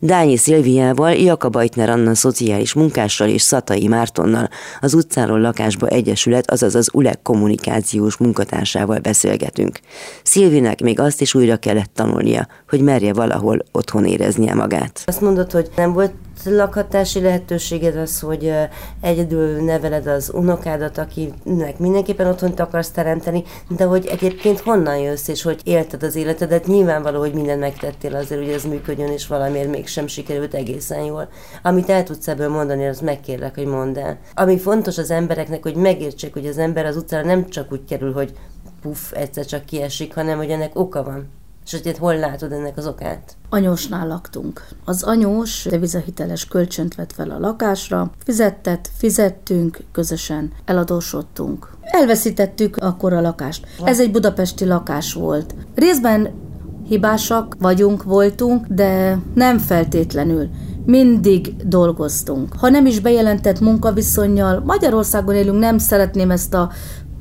[0.00, 4.48] Dányi Szilviával, Jakab Ajtner Anna szociális munkással és Szatai Mártonnal
[4.80, 9.78] az utcáról lakásba egyesület, azaz az ULEK kommunikációs munkatársával beszélgetünk.
[10.22, 15.02] Szilvinek még azt is újra kellett tanulnia, hogy merje valahol otthon éreznie magát.
[15.06, 16.12] Azt mondod, hogy nem volt
[16.44, 18.52] lakhatási lehetőséged az, hogy
[19.00, 25.42] egyedül neveled az unokádat, akinek mindenképpen otthont akarsz teremteni, de hogy egyébként honnan jössz, és
[25.42, 30.06] hogy élted az életedet, nyilvánvaló, hogy mindent megtettél azért, hogy ez működjön, és valamiért mégsem
[30.06, 31.28] sikerült egészen jól.
[31.62, 34.18] Amit el tudsz ebből mondani, az megkérlek, hogy mondd el.
[34.34, 38.12] Ami fontos az embereknek, hogy megértsék, hogy az ember az utcára nem csak úgy kerül,
[38.12, 38.32] hogy
[38.82, 41.41] puff, egyszer csak kiesik, hanem hogy ennek oka van.
[41.64, 43.36] És hogy hol látod ennek az okát?
[43.48, 44.66] Anyósnál laktunk.
[44.84, 51.70] Az anyós devizahiteles kölcsönt vett fel a lakásra, fizettet, fizettünk, közösen eladósodtunk.
[51.80, 53.66] Elveszítettük akkor a lakást.
[53.84, 55.54] Ez egy budapesti lakás volt.
[55.74, 56.30] Részben
[56.86, 60.48] hibásak vagyunk, voltunk, de nem feltétlenül
[60.84, 62.54] mindig dolgoztunk.
[62.58, 66.70] Ha nem is bejelentett munkaviszonyjal, Magyarországon élünk, nem szeretném ezt a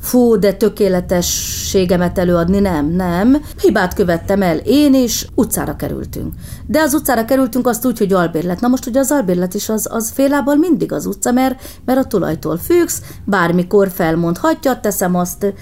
[0.01, 3.41] fú, de tökéletességemet előadni, nem, nem.
[3.61, 6.33] Hibát követtem el én is, utcára kerültünk.
[6.67, 8.59] De az utcára kerültünk azt úgy, hogy albérlet.
[8.59, 12.07] Na most ugye az albérlet is az, az félából mindig az utca, mert, mert a
[12.07, 15.53] tulajtól függsz, bármikor felmondhatja, teszem azt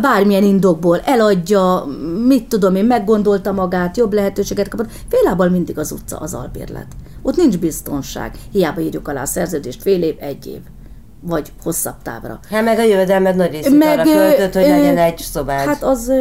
[0.00, 1.86] bármilyen indokból eladja,
[2.26, 4.90] mit tudom én, meggondolta magát, jobb lehetőséget kapott.
[5.08, 6.86] Félából mindig az utca az albérlet.
[7.22, 8.34] Ott nincs biztonság.
[8.52, 10.60] Hiába írjuk alá a szerződést fél év, egy év
[11.26, 12.38] vagy hosszabb távra.
[12.50, 15.66] Hát meg a jövedelmed nagy részét meg, arra költött, hogy legyen egy szobád.
[15.66, 16.12] Hát az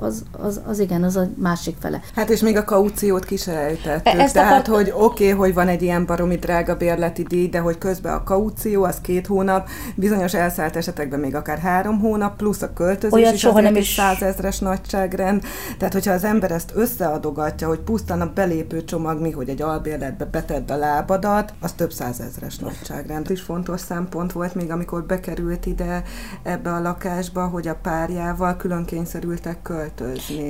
[0.00, 2.00] az, az, az igen, az a másik fele.
[2.14, 4.20] Hát és még a kauciót ki se ejtettük.
[4.20, 4.76] Ezt Tehát, akart...
[4.76, 8.24] hogy oké, okay, hogy van egy ilyen baromi drága bérleti díj, de hogy közben a
[8.24, 13.34] kaució, az két hónap, bizonyos elszállt esetekben még akár három hónap, plusz a költözés Olyat
[13.34, 15.42] is soha nem is százezres nagyságrend.
[15.78, 20.24] Tehát, hogyha az ember ezt összeadogatja, hogy pusztán a belépő csomag mi, hogy egy albérletbe
[20.24, 23.30] betedd a lábadat, az több százezres nagyságrend.
[23.30, 26.02] Is fontos szempont volt még, amikor bekerült ide
[26.42, 29.89] ebbe a lakásba, hogy a párjával külön kényszerültek költözni.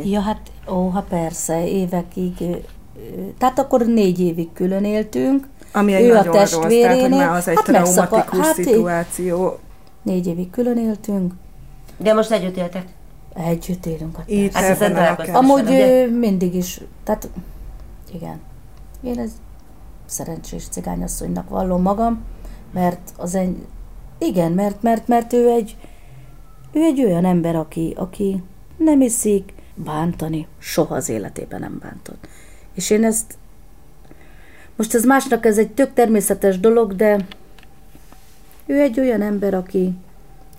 [0.04, 2.32] Ja, hát ó, ha persze, évekig.
[3.38, 5.48] Tehát akkor négy évig külön éltünk.
[5.72, 6.88] Ami egy ő nagyon a testvérénél.
[6.88, 9.58] Rossz, tehát, hogy már az egy hát traumatikus hát szituáció.
[10.02, 11.32] Négy évig külön éltünk.
[11.96, 12.84] De most együtt éltek?
[13.34, 14.18] Együtt élünk.
[14.18, 16.06] A Itt hát Amúgy ugye?
[16.06, 17.28] mindig is, tehát
[18.12, 18.40] igen.
[19.02, 19.30] Én ez
[20.06, 22.24] szerencsés cigányasszonynak vallom magam,
[22.72, 23.66] mert az egy,
[24.18, 25.76] igen, mert, mert, mert ő egy,
[26.72, 28.42] ő egy olyan ember, aki, aki
[28.84, 32.28] nem iszik bántani, soha az életében nem bántott.
[32.74, 33.38] És én ezt,
[34.76, 37.26] most ez másnak ez egy tök természetes dolog, de
[38.66, 39.92] ő egy olyan ember, aki,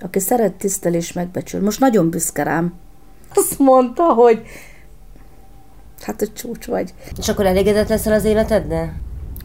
[0.02, 1.62] aki szeret, tisztel és megbecsül.
[1.62, 2.74] Most nagyon büszke rám.
[3.36, 4.44] Azt mondta, hogy
[6.02, 6.94] hát, hogy csúcs vagy.
[7.18, 8.94] És akkor elégedett leszel az életeddel?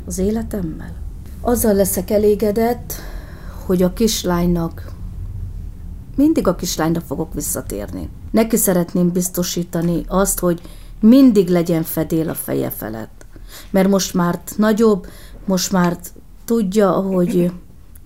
[0.06, 0.94] Az életemmel?
[1.40, 2.92] Azzal leszek elégedett,
[3.66, 4.95] hogy a kislánynak
[6.16, 8.08] mindig a kislányra fogok visszatérni.
[8.30, 10.60] Neki szeretném biztosítani azt, hogy
[11.00, 13.26] mindig legyen fedél a feje felett.
[13.70, 15.06] Mert most már nagyobb,
[15.44, 15.96] most már
[16.44, 17.52] tudja, hogy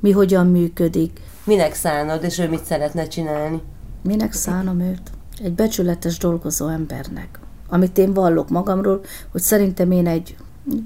[0.01, 1.21] mi hogyan működik.
[1.45, 3.63] Minek szánod, és ő mit szeretne csinálni?
[4.03, 5.11] Minek szánom őt?
[5.43, 7.39] Egy becsületes dolgozó embernek.
[7.69, 9.01] Amit én vallok magamról,
[9.33, 10.37] hogy szerintem én egy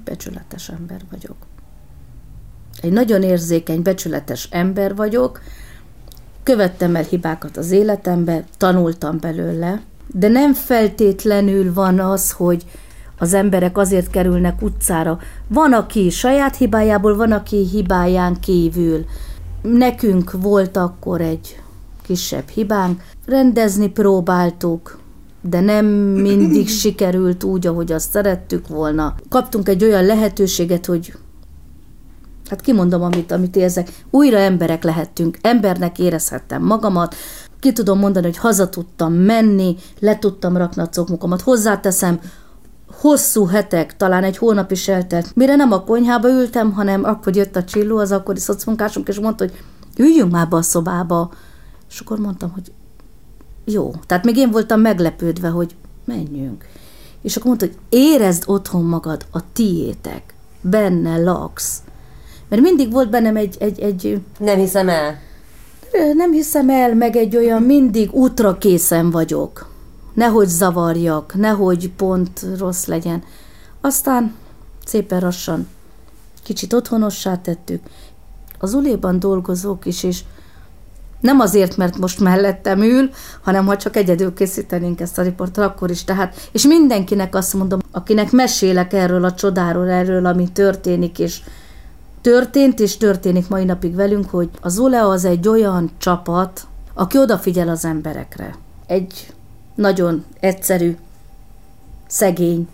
[0.03, 1.35] becsületes ember vagyok.
[2.81, 5.41] Egy nagyon érzékeny, becsületes ember vagyok,
[6.45, 9.81] követtem el hibákat az életembe, tanultam belőle,
[10.13, 12.65] de nem feltétlenül van az, hogy
[13.17, 15.19] az emberek azért kerülnek utcára.
[15.47, 19.05] Van, aki saját hibájából, van, aki hibáján kívül.
[19.61, 21.61] Nekünk volt akkor egy
[22.01, 24.99] kisebb hibánk, rendezni próbáltuk,
[25.41, 29.15] de nem mindig sikerült úgy, ahogy azt szerettük volna.
[29.29, 31.13] Kaptunk egy olyan lehetőséget, hogy
[32.49, 37.15] hát kimondom, amit, amit érzek, újra emberek lehettünk, embernek érezhettem magamat,
[37.59, 42.19] ki tudom mondani, hogy haza tudtam menni, le tudtam rakni a cokmukomat, hozzáteszem,
[42.99, 47.55] hosszú hetek, talán egy hónap is eltelt, mire nem a konyhába ültem, hanem akkor jött
[47.55, 49.53] a csilló, az akkori szocmunkásunk, és mondta, hogy
[49.97, 51.31] üljünk már be a szobába.
[51.89, 52.71] És akkor mondtam, hogy
[53.65, 53.93] jó.
[54.05, 56.65] Tehát még én voltam meglepődve, hogy menjünk.
[57.21, 61.81] És akkor mondta, hogy érezd otthon magad, a tiétek, benne laksz.
[62.49, 64.21] Mert mindig volt bennem egy, egy, egy...
[64.37, 65.19] Nem hiszem el.
[66.13, 69.69] Nem hiszem el, meg egy olyan mindig útra készen vagyok.
[70.13, 73.23] Nehogy zavarjak, nehogy pont rossz legyen.
[73.81, 74.35] Aztán
[74.85, 75.67] szépen lassan
[76.45, 77.81] kicsit otthonossá tettük.
[78.59, 80.19] Az uléban dolgozók is, és
[81.19, 83.09] nem azért, mert most mellettem ül,
[83.41, 86.03] hanem ha csak egyedül készítenénk ezt a riportot, akkor is.
[86.03, 91.41] Tehát, és mindenkinek azt mondom, akinek mesélek erről a csodáról, erről, ami történik, és
[92.25, 97.69] történt és történik mai napig velünk, hogy az Olea az egy olyan csapat, aki odafigyel
[97.69, 98.55] az emberekre.
[98.85, 99.33] Egy
[99.75, 100.97] nagyon egyszerű,
[102.07, 102.67] szegény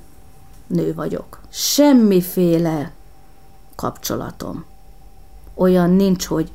[0.68, 1.40] nő vagyok.
[1.50, 2.92] Semmiféle
[3.76, 4.66] kapcsolatom.
[5.54, 6.52] Olyan nincs, hogy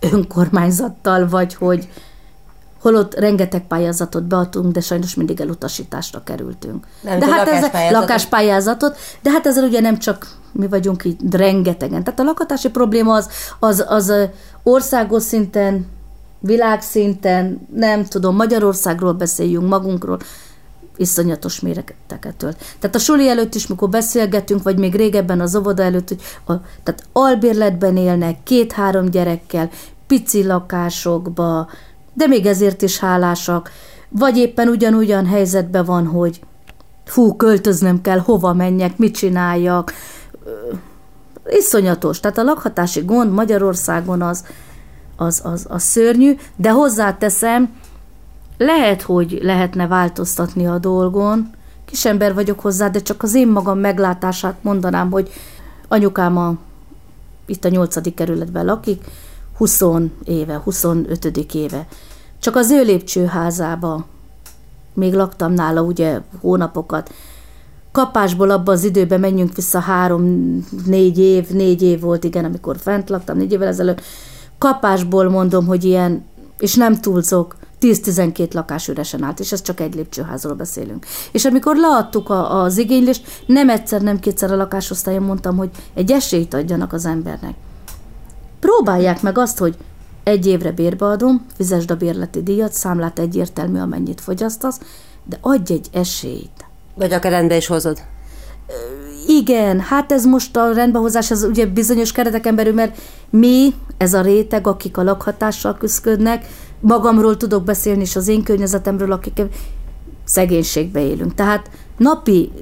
[0.00, 1.88] önkormányzattal, vagy hogy
[2.82, 6.86] holott rengeteg pályázatot beadtunk, de sajnos mindig elutasításra kerültünk.
[7.00, 12.04] Nem, de hát ez lakáspályázatot, de hát ezzel ugye nem csak mi vagyunk így rengetegen.
[12.04, 14.12] Tehát a lakatási probléma az, az, az
[14.62, 15.86] országos szinten,
[16.40, 20.18] világszinten, nem tudom, Magyarországról beszéljünk, magunkról,
[20.96, 22.56] iszonyatos méreteket tölt.
[22.78, 26.52] Tehát a suli előtt is, mikor beszélgetünk, vagy még régebben az óvoda előtt, hogy a,
[26.82, 29.70] tehát albérletben élnek, két-három gyerekkel,
[30.06, 31.68] pici lakásokba,
[32.14, 33.70] de még ezért is hálásak,
[34.08, 36.40] vagy éppen ugyanúgyan helyzetben van, hogy
[37.04, 39.92] fú, költöznöm kell, hova menjek, mit csináljak.
[41.46, 42.20] Iszonyatos.
[42.20, 44.44] Tehát a lakhatási gond Magyarországon az,
[45.16, 47.74] az, az, az szörnyű, de hozzáteszem,
[48.58, 51.50] lehet, hogy lehetne változtatni a dolgon,
[51.84, 55.30] kisember vagyok hozzá, de csak az én magam meglátását mondanám, hogy
[55.88, 56.54] anyukám a,
[57.46, 59.04] itt a nyolcadik kerületben lakik,
[59.56, 59.82] 20
[60.24, 61.24] éve, 25.
[61.54, 61.86] éve.
[62.38, 64.06] Csak az ő lépcsőházába
[64.94, 67.12] még laktam nála ugye hónapokat.
[67.92, 70.22] Kapásból abban az időben menjünk vissza három,
[70.86, 74.00] négy év, négy év volt, igen, amikor fent laktam, négy évvel ezelőtt.
[74.58, 76.24] Kapásból mondom, hogy ilyen,
[76.58, 81.06] és nem túlzok, 10-12 lakás üresen állt, és ez csak egy lépcsőházról beszélünk.
[81.32, 86.10] És amikor leadtuk a, az igénylést, nem egyszer, nem kétszer a lakásosztályon mondtam, hogy egy
[86.10, 87.54] esélyt adjanak az embernek.
[88.62, 89.76] Próbálják meg azt, hogy
[90.22, 94.80] egy évre bérbe adom, fizesd a bérleti díjat, számlát egyértelmű, amennyit fogyasztasz,
[95.24, 96.64] de adj egy esélyt.
[96.94, 98.02] Vagy akár rendbe is hozod.
[99.26, 102.98] Igen, hát ez most a rendbehozás, ez ugye bizonyos kereteken belül, mert
[103.30, 106.46] mi, ez a réteg, akik a lakhatással küzdködnek,
[106.80, 109.42] magamról tudok beszélni, és az én környezetemről, akik
[110.24, 111.34] szegénységbe élünk.
[111.34, 112.52] Tehát napi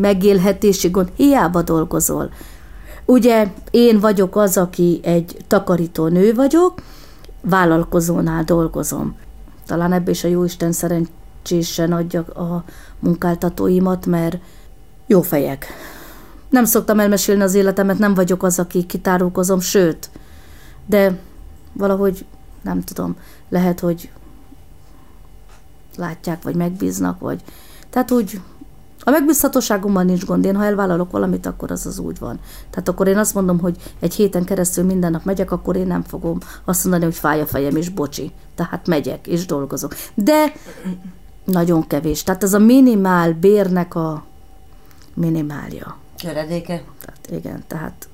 [0.00, 2.30] megélhetési gond, hiába dolgozol.
[3.04, 6.82] Ugye én vagyok az, aki egy takarító nő vagyok,
[7.40, 9.16] vállalkozónál dolgozom.
[9.66, 12.64] Talán ebbe is a Jóisten szerencsésen adja a
[12.98, 14.38] munkáltatóimat, mert
[15.06, 15.66] jó fejek.
[16.48, 20.10] Nem szoktam elmesélni az életemet, nem vagyok az, aki kitárulkozom, sőt,
[20.86, 21.18] de
[21.72, 22.24] valahogy
[22.62, 23.16] nem tudom,
[23.48, 24.10] lehet, hogy
[25.96, 27.42] látják, vagy megbíznak, vagy...
[27.90, 28.40] Tehát úgy
[29.04, 30.44] a megbízhatóságommal nincs gond.
[30.44, 32.40] Én, ha elvállalok valamit, akkor az az úgy van.
[32.70, 36.02] Tehát akkor én azt mondom, hogy egy héten keresztül minden nap megyek, akkor én nem
[36.02, 38.32] fogom azt mondani, hogy fáj a fejem, és bocsi.
[38.54, 39.94] Tehát megyek, és dolgozok.
[40.14, 40.52] De
[41.44, 42.22] nagyon kevés.
[42.22, 44.24] Tehát ez a minimál bérnek a
[45.14, 45.96] minimálja.
[46.16, 46.82] Töredéke?
[47.00, 48.08] Tehát igen, tehát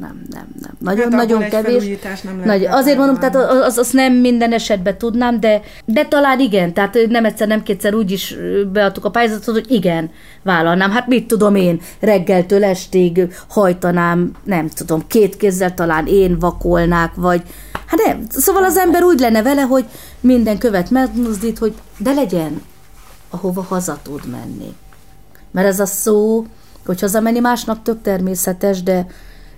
[0.00, 0.70] nem, nem, nem.
[0.78, 1.98] Nagyon-nagyon hát nagyon kevés.
[2.22, 6.72] Nem nagy, azért mondom, tehát az, az nem minden esetben tudnám, de, de talán igen,
[6.72, 8.36] tehát nem egyszer, nem kétszer úgy is
[8.72, 10.10] beadtuk a pályázatot, hogy igen,
[10.42, 10.90] vállalnám.
[10.90, 17.42] Hát mit tudom én, reggeltől estig hajtanám, nem tudom, két kézzel talán én vakolnák, vagy
[17.86, 18.24] hát nem.
[18.28, 19.84] Szóval az ember úgy lenne vele, hogy
[20.20, 22.62] minden követ megmozdít, hogy de legyen,
[23.30, 24.74] ahova haza tud menni.
[25.50, 26.46] Mert ez a szó,
[26.86, 29.06] hogy hazamenni másnak tök természetes, de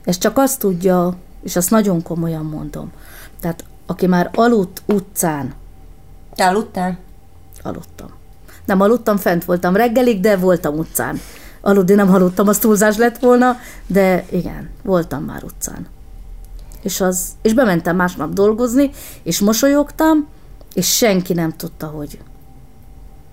[0.05, 2.93] ez csak azt tudja, és azt nagyon komolyan mondom.
[3.41, 5.55] Tehát aki már aludt utcán.
[6.35, 6.99] Te aludtál?
[7.63, 8.09] Aludtam.
[8.65, 11.21] Nem aludtam, fent voltam reggelig, de voltam utcán.
[11.61, 13.57] Aludni nem aludtam, az túlzás lett volna,
[13.87, 15.87] de igen, voltam már utcán.
[16.83, 18.91] És, az, és bementem másnap dolgozni,
[19.23, 20.27] és mosolyogtam,
[20.75, 22.19] és senki nem tudta, hogy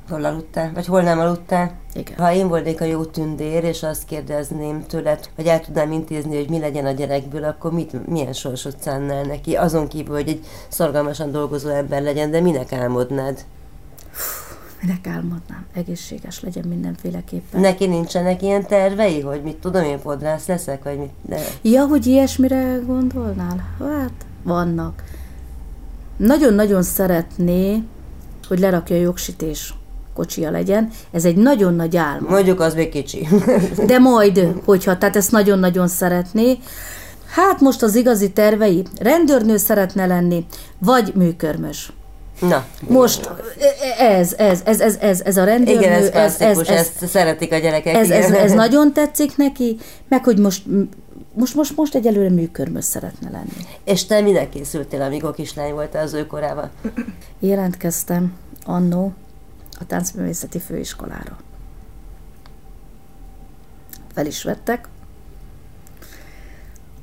[0.09, 0.71] Hol aludtál?
[0.73, 1.71] Vagy hol nem aludtál?
[1.93, 2.17] Igen.
[2.17, 6.49] Ha én volnék a jó tündér, és azt kérdezném tőled, hogy el tudnám intézni, hogy
[6.49, 9.55] mi legyen a gyerekből, akkor mit, milyen sorsot szánnál neki?
[9.55, 13.45] Azon kívül, hogy egy szorgalmasan dolgozó ember legyen, de minek álmodnád?
[14.81, 15.65] Minek álmodnám?
[15.73, 17.61] Egészséges legyen mindenféleképpen.
[17.61, 21.11] Neki nincsenek ilyen tervei, hogy mit tudom én, fodrász leszek, vagy mit?
[21.21, 21.39] De...
[21.61, 23.67] Ja, hogy ilyesmire gondolnál?
[23.79, 25.03] Hát, vannak.
[26.17, 27.83] Nagyon-nagyon szeretné,
[28.47, 29.73] hogy lerakja a jogsítés
[30.15, 30.89] kocsia legyen.
[31.12, 32.25] Ez egy nagyon nagy álom.
[32.30, 33.28] Mondjuk az még kicsi.
[33.88, 36.58] De majd, hogyha, tehát ezt nagyon-nagyon szeretné.
[37.28, 40.45] Hát most az igazi tervei, rendőrnő szeretne lenni,
[40.80, 41.91] vagy műkörmös.
[42.39, 42.65] Na.
[42.88, 43.30] Most
[43.99, 45.80] ez, ez, ez, ez, ez, ez a rendőrnő.
[45.80, 47.95] Igen, ez, ez, ez, ez, ezt szeretik a gyerekek.
[47.95, 50.63] Ez, ez, ez nagyon tetszik neki, meg hogy most
[51.34, 53.65] most, most, most egyelőre műkörmös szeretne lenni.
[53.84, 56.69] És te minek készültél, amikor kislány voltál az ő korában?
[57.39, 58.34] Jelentkeztem
[58.65, 59.13] annó
[59.79, 61.38] a táncművészeti főiskolára.
[64.13, 64.88] Fel is vettek,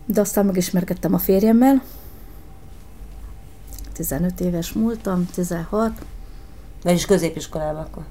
[0.06, 1.82] de aztán megismerkedtem a férjemmel.
[3.92, 6.04] 15 éves múltam, 16.
[6.84, 8.04] is középiskolában akkor?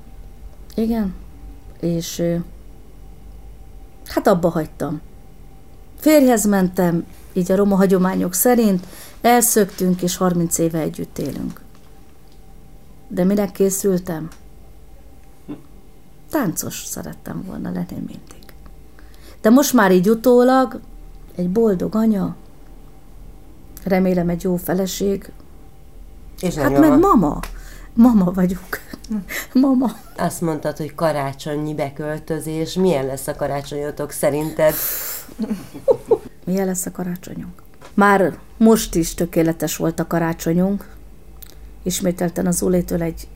[0.76, 1.14] Igen,
[1.80, 2.24] és
[4.06, 5.02] hát abba hagytam.
[6.00, 8.86] Férjhez mentem, így a roma hagyományok szerint,
[9.22, 11.62] elszöktünk, és 30 éve együtt élünk.
[13.08, 14.30] De minek készültem?
[16.32, 18.54] Táncos szerettem volna lenni mindig.
[19.42, 20.80] De most már így utólag
[21.36, 22.36] egy boldog anya,
[23.84, 25.32] remélem egy jó feleség,
[26.40, 27.40] és hát meg mama.
[27.94, 28.80] Mama vagyok.
[29.54, 29.92] Mama.
[30.18, 32.74] Azt mondtad, hogy karácsonyi beköltözés.
[32.74, 34.74] Milyen lesz a karácsonyotok szerinted?
[36.46, 37.64] Milyen lesz a karácsonyunk?
[37.94, 40.96] Már most is tökéletes volt a karácsonyunk.
[41.84, 43.28] Ismételten az Ulétől egy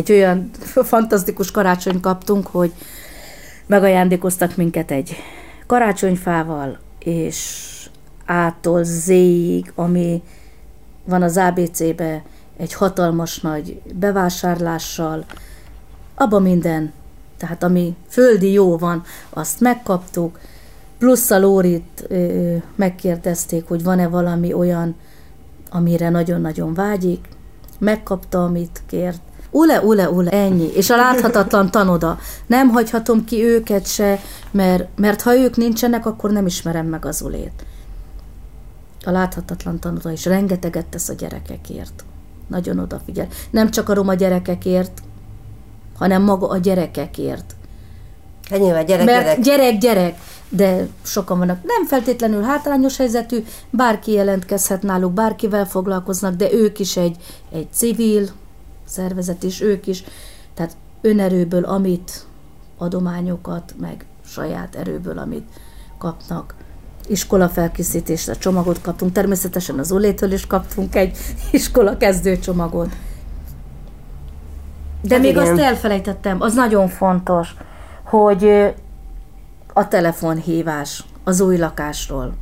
[0.00, 2.72] egy olyan fantasztikus karácsony kaptunk, hogy
[3.66, 5.16] megajándékoztak minket egy
[5.66, 7.68] karácsonyfával, és
[8.24, 10.22] ától zéig, ami
[11.04, 12.22] van az ABC-be,
[12.56, 15.24] egy hatalmas nagy bevásárlással,
[16.14, 16.92] abba minden,
[17.36, 20.38] tehát ami földi jó van, azt megkaptuk,
[20.98, 24.96] plusz a Lórit ö, megkérdezték, hogy van-e valami olyan,
[25.70, 27.28] amire nagyon-nagyon vágyik,
[27.78, 29.20] megkapta, amit kért,
[29.50, 30.68] Ule, ule, ule, ennyi.
[30.74, 32.18] És a láthatatlan tanoda.
[32.46, 34.20] Nem hagyhatom ki őket se,
[34.50, 37.64] mert, mert ha ők nincsenek, akkor nem ismerem meg az ulét.
[39.04, 42.04] A láthatatlan tanoda is rengeteget tesz a gyerekekért.
[42.48, 43.26] nagyon odafigyel.
[43.50, 45.00] Nem csak a roma gyerekekért,
[45.98, 47.54] hanem maga a gyerekekért.
[48.50, 49.40] Hát nyilván gyerek, Mert gyerek.
[49.40, 56.52] gyerek, gyerek, de sokan vannak nem feltétlenül hátrányos helyzetű, bárki jelentkezhet náluk, bárkivel foglalkoznak, de
[56.52, 57.16] ők is egy,
[57.52, 58.28] egy civil
[58.90, 60.04] szervezet, és ők is,
[60.54, 62.26] tehát önerőből, amit
[62.78, 65.48] adományokat, meg saját erőből, amit
[65.98, 66.54] kapnak.
[67.06, 71.18] Iskola felkészítésre csomagot kaptunk, természetesen az Olétől is kaptunk egy
[71.50, 72.88] iskola kezdő csomagot.
[75.02, 75.42] De Hát még igen.
[75.42, 77.54] azt elfelejtettem, az nagyon fontos,
[78.04, 78.74] hogy
[79.72, 82.34] a telefonhívás az új lakásról.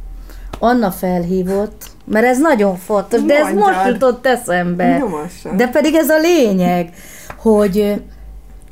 [0.58, 3.66] Anna felhívott, mert ez nagyon fontos, de ez Mondjad.
[3.66, 4.96] most jutott eszembe.
[4.98, 5.56] Nyomosan.
[5.56, 6.90] De pedig ez a lényeg,
[7.36, 8.02] hogy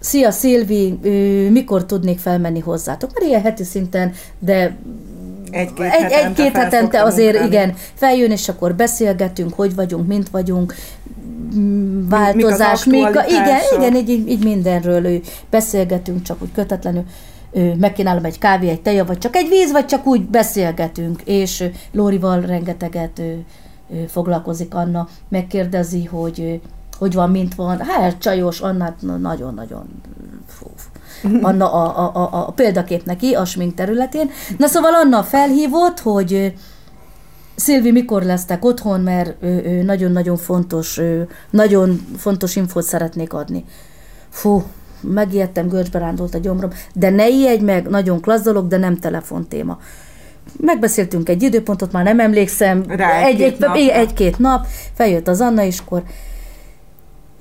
[0.01, 0.99] Szia Szilvi,
[1.53, 3.11] mikor tudnék felmenni hozzátok?
[3.13, 4.77] Mert ilyen heti szinten, de
[5.51, 7.47] Egy-két egy, hetente egy-két fel hetente azért, ugrani.
[7.47, 10.75] igen, feljön, és akkor beszélgetünk, hogy vagyunk, mint vagyunk,
[12.09, 15.21] változás, mik mik a, igen, igen, így, így, mindenről
[15.51, 17.05] beszélgetünk, csak úgy kötetlenül,
[17.79, 22.41] megkínálom egy kávé, egy teja, vagy csak egy víz, vagy csak úgy beszélgetünk, és Lórival
[22.41, 23.23] rengeteget
[24.09, 26.61] foglalkozik Anna, megkérdezi, hogy
[26.99, 27.79] hogy van, mint van.
[27.79, 30.03] Hát csajos, Annát na- nagyon-nagyon
[31.43, 34.31] Anna a, a, a, a példakép neki a smink területén.
[34.59, 36.55] Na szóval Anna felhívott, hogy
[37.55, 39.35] Szilvi, mikor lesztek otthon, mert
[39.85, 41.01] nagyon-nagyon fontos,
[41.51, 43.65] nagyon fontos infót szeretnék adni.
[44.29, 44.63] Fú,
[45.01, 49.79] megijedtem, görcsbe rándolt a gyomrom, de ne ijedj meg, nagyon klassz dolog, de nem telefontéma.
[50.61, 53.75] Megbeszéltünk egy időpontot, már nem emlékszem, egy-két egy, napra.
[53.75, 56.03] egy, egy-két nap, feljött az Anna, és akkor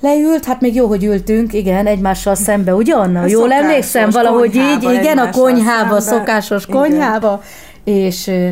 [0.01, 3.21] leült, hát még jó, hogy ültünk, igen, egymással szembe, ugye Anna?
[3.21, 6.19] A Jól emlékszem, valahogy így, igen, a konyhába, szembe.
[6.19, 6.79] szokásos Igen.
[6.79, 7.41] konyhába,
[7.83, 8.49] és ö,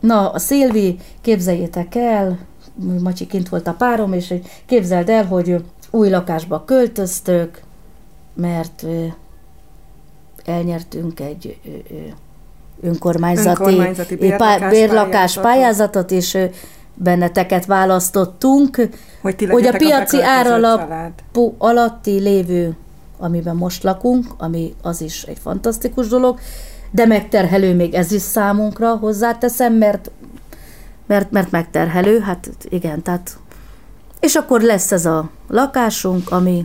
[0.00, 2.38] na, a Szilvi, képzeljétek el,
[3.02, 4.34] Macsi kint volt a párom, és
[4.66, 7.62] képzeld el, hogy új lakásba költöztök,
[8.34, 8.84] mert
[10.44, 11.58] elnyertünk egy
[12.82, 16.10] önkormányzati, Önkormányzati bérlakás pá- bérlakás pályázatot.
[16.10, 16.38] és
[16.94, 18.88] benneteket választottunk,
[19.22, 21.12] Hogy, ti hogy a piaci beköltöző áralap család.
[21.32, 22.76] pu- alatti lévő,
[23.18, 26.38] amiben most lakunk, ami az is egy fantasztikus dolog,
[26.90, 30.10] de megterhelő még ez is számunkra, hozzáteszem, mert,
[31.06, 33.36] mert, mert megterhelő, hát igen, tehát
[34.20, 36.62] és akkor lesz ez a lakásunk, ami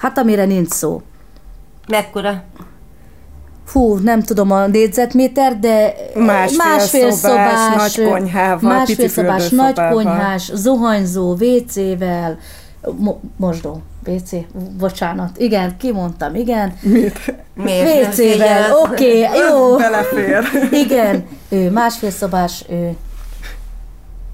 [0.00, 1.02] hát amire nincs szó.
[1.88, 2.42] Mekkora?
[3.64, 11.32] Fú, nem tudom a négyzetméter, de Másfél szobás, nagy konyhával, másfél szobás, nagy konyhás, zuhanyzó,
[11.32, 12.38] WC-vel,
[12.98, 14.30] mo- mosdó, WC,
[14.78, 16.74] bocsánat, igen, kimondtam, igen.
[16.82, 19.76] Miért nem WC-vel, oké, okay, jó.
[19.76, 20.44] Belefér.
[20.84, 22.96] Igen, ő másfél szobás, ő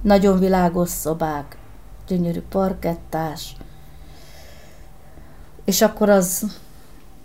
[0.02, 1.56] nagyon világos szobák,
[2.08, 3.56] gyönyörű parkettás,
[5.64, 6.46] és akkor az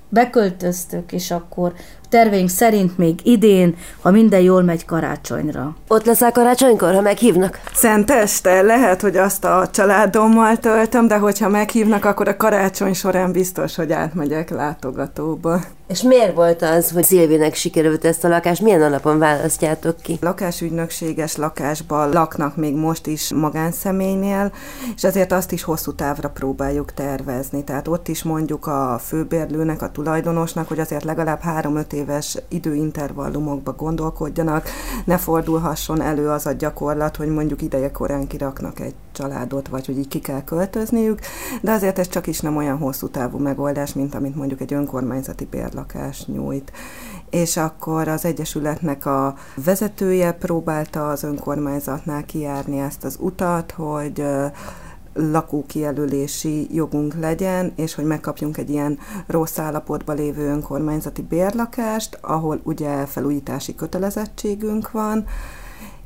[0.09, 1.73] beköltöztök, és akkor
[2.15, 5.75] terveink szerint még idén, ha minden jól megy karácsonyra.
[5.87, 7.59] Ott leszel karácsonykor, ha meghívnak?
[7.73, 13.75] Szenteste lehet, hogy azt a családommal töltöm, de hogyha meghívnak, akkor a karácsony során biztos,
[13.75, 15.59] hogy átmegyek látogatóba.
[15.87, 18.61] És miért volt az, hogy Szilvinek sikerült ezt a lakást?
[18.61, 20.17] Milyen alapon választjátok ki?
[20.21, 24.51] Lakásügynökséges lakásban laknak még most is magánszemélynél,
[24.95, 27.63] és ezért azt is hosszú távra próbáljuk tervezni.
[27.63, 34.67] Tehát ott is mondjuk a főbérlőnek, a tulajdonosnak, hogy azért legalább 3-5 éves időintervallumokba gondolkodjanak,
[35.05, 39.97] ne fordulhasson elő az a gyakorlat, hogy mondjuk ideje korán kiraknak egy családot, vagy hogy
[39.97, 41.19] így ki kell költözniük,
[41.61, 45.45] de azért ez csak is nem olyan hosszú távú megoldás, mint amit mondjuk egy önkormányzati
[45.45, 46.71] bérlakás nyújt.
[47.29, 54.23] És akkor az Egyesületnek a vezetője próbálta az önkormányzatnál kijárni ezt az utat, hogy
[55.15, 63.05] lakókijelölési jogunk legyen, és hogy megkapjunk egy ilyen rossz állapotban lévő önkormányzati bérlakást, ahol ugye
[63.05, 65.25] felújítási kötelezettségünk van,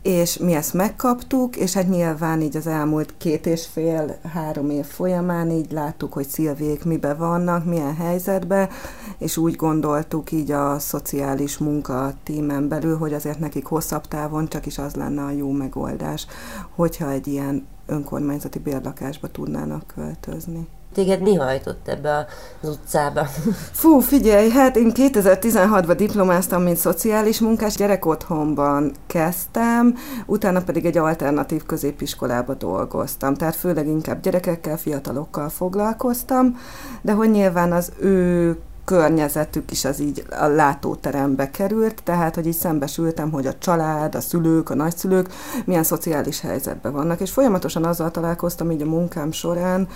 [0.01, 4.85] és mi ezt megkaptuk, és hát nyilván így az elmúlt két és fél, három év
[4.85, 8.69] folyamán így láttuk, hogy szilvék mibe vannak, milyen helyzetben,
[9.17, 14.65] és úgy gondoltuk így a szociális munka tímen belül, hogy azért nekik hosszabb távon csak
[14.65, 16.27] is az lenne a jó megoldás,
[16.75, 20.67] hogyha egy ilyen önkormányzati bérlakásba tudnának költözni.
[20.93, 22.27] Téged mi hajtott ebbe
[22.61, 23.25] az utcába?
[23.81, 31.63] Fú, figyelj, hát én 2016-ban diplomáztam, mint szociális munkás, gyerekotthonban kezdtem, utána pedig egy alternatív
[31.63, 36.57] középiskolába dolgoztam, tehát főleg inkább gyerekekkel, fiatalokkal foglalkoztam,
[37.01, 38.57] de hogy nyilván az ő
[38.89, 44.21] környezetük is az így a látóterembe került, tehát, hogy így szembesültem, hogy a család, a
[44.21, 45.29] szülők, a nagyszülők
[45.65, 49.87] milyen szociális helyzetben vannak, és folyamatosan azzal találkoztam így a munkám során,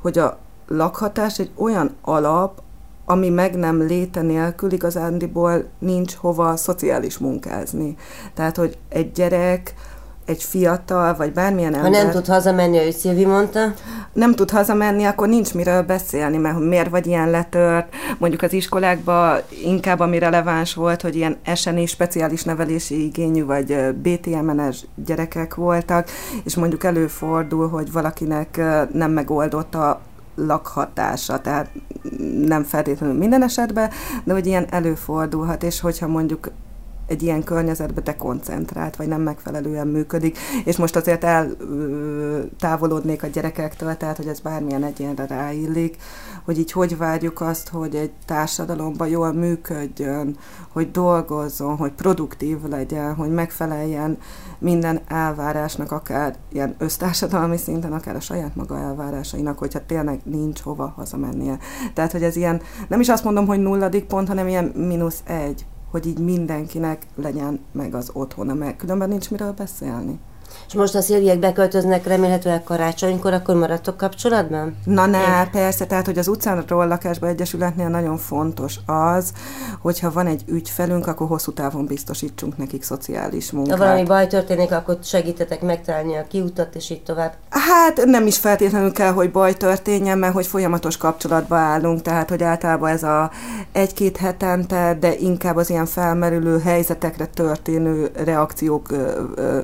[0.00, 0.38] hogy a
[0.68, 2.62] lakhatás egy olyan alap,
[3.04, 7.96] ami meg nem léte nélkül igazándiból nincs hova szociális munkázni.
[8.34, 9.74] Tehát, hogy egy gyerek,
[10.26, 11.92] egy fiatal, vagy bármilyen ember...
[11.92, 13.74] Ha nem tud hazamenni, ahogy Szilvi mondta?
[14.12, 17.94] Nem tud hazamenni, akkor nincs miről beszélni, mert miért vagy ilyen letört.
[18.18, 24.84] Mondjuk az iskolákban inkább ami releváns volt, hogy ilyen SNI, speciális nevelési igényű, vagy BTMNS
[25.06, 26.08] gyerekek voltak,
[26.44, 28.56] és mondjuk előfordul, hogy valakinek
[28.92, 30.00] nem megoldott a
[30.36, 31.70] lakhatása, tehát
[32.46, 33.90] nem feltétlenül minden esetben,
[34.24, 36.50] de hogy ilyen előfordulhat, és hogyha mondjuk
[37.06, 44.16] egy ilyen környezetbe dekoncentrált, vagy nem megfelelően működik, és most azért eltávolodnék a gyerekektől, tehát
[44.16, 45.96] hogy ez bármilyen egyénre ráillik,
[46.44, 50.36] hogy így hogy várjuk azt, hogy egy társadalomban jól működjön,
[50.72, 54.18] hogy dolgozzon, hogy produktív legyen, hogy megfeleljen
[54.58, 60.92] minden elvárásnak, akár ilyen össztársadalmi szinten, akár a saját maga elvárásainak, hogyha tényleg nincs hova
[60.96, 61.58] hazamennie.
[61.94, 65.66] Tehát, hogy ez ilyen, nem is azt mondom, hogy nulladik pont, hanem ilyen mínusz egy,
[65.94, 70.18] hogy így mindenkinek legyen meg az otthona, mert különben nincs miről beszélni.
[70.66, 74.76] És most a szilviek beköltöznek remélhetőleg karácsonykor, akkor maradtok kapcsolatban?
[74.84, 79.32] Na ne, persze, tehát, hogy az utcánról lakásba egyesületnél nagyon fontos az,
[79.80, 83.78] hogyha van egy ügyfelünk, akkor hosszú távon biztosítsunk nekik szociális munkát.
[83.78, 87.32] Ha valami baj történik, akkor segítetek megtalálni a kiutat, és így tovább?
[87.48, 92.42] Hát nem is feltétlenül kell, hogy baj történjen, mert hogy folyamatos kapcsolatba állunk, tehát hogy
[92.42, 93.30] általában ez a
[93.72, 98.88] egy-két hetente, de inkább az ilyen felmerülő helyzetekre történő reakciók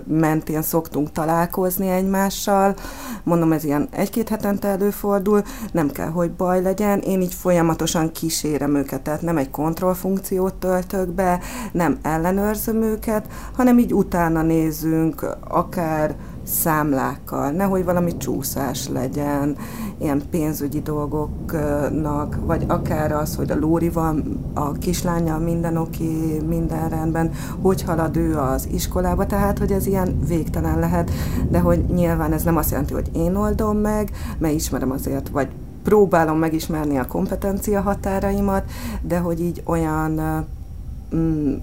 [0.06, 2.74] mentén szoktunk szoktunk találkozni egymással,
[3.22, 8.74] mondom, ez ilyen egy-két hetente előfordul, nem kell, hogy baj legyen, én így folyamatosan kísérem
[8.74, 11.40] őket, tehát nem egy kontrollfunkciót töltök be,
[11.72, 13.26] nem ellenőrzöm őket,
[13.56, 16.14] hanem így utána nézzünk, akár
[16.50, 19.56] számlákkal, nehogy valami csúszás legyen,
[19.98, 26.88] ilyen pénzügyi dolgoknak, vagy akár az, hogy a Lóri van, a kislánya minden oké, minden
[26.88, 27.30] rendben,
[27.62, 31.10] hogy halad ő az iskolába, tehát hogy ez ilyen végtelen lehet,
[31.48, 35.48] de hogy nyilván ez nem azt jelenti, hogy én oldom meg, mert ismerem azért, vagy
[35.82, 38.64] próbálom megismerni a kompetencia határaimat,
[39.02, 40.20] de hogy így olyan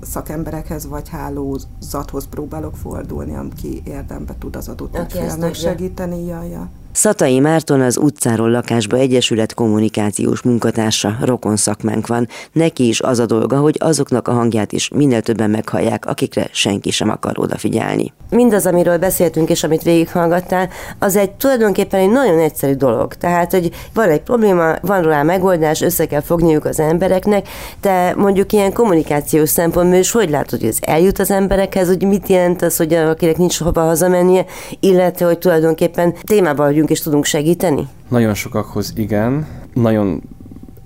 [0.02, 6.26] szakemberekhez vagy hálózathoz próbálok fordulni, aki érdembe tud az adott ügyfélnek segíteni.
[6.26, 6.70] Jaj, ja.
[6.92, 12.28] Szatai Márton az utcáról lakásba egyesület kommunikációs munkatársa, rokon szakmánk van.
[12.52, 16.92] Neki is az a dolga, hogy azoknak a hangját is minél többen meghallják, akikre senki
[16.92, 18.14] sem akar odafigyelni.
[18.30, 20.70] Mindaz, amiről beszéltünk és amit végighallgattál,
[21.00, 23.14] az egy tulajdonképpen egy nagyon egyszerű dolog.
[23.14, 27.48] Tehát, hogy van egy probléma, van rá megoldás, össze kell fogniuk az embereknek,
[27.82, 32.28] de mondjuk ilyen kommunikációs szempontból is hogy látod, hogy ez eljut az emberekhez, hogy mit
[32.28, 34.46] jelent az, hogy akinek nincs hova hazamennie,
[34.80, 37.88] illetve, hogy tulajdonképpen témában vagyunk vagyunk és tudunk segíteni?
[38.08, 39.48] Nagyon sokakhoz igen.
[39.74, 40.22] Nagyon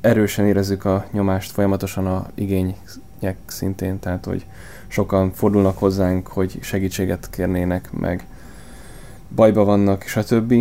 [0.01, 4.45] erősen érezzük a nyomást folyamatosan a igények szintén, tehát hogy
[4.87, 8.25] sokan fordulnak hozzánk, hogy segítséget kérnének, meg
[9.35, 10.53] bajba vannak, stb.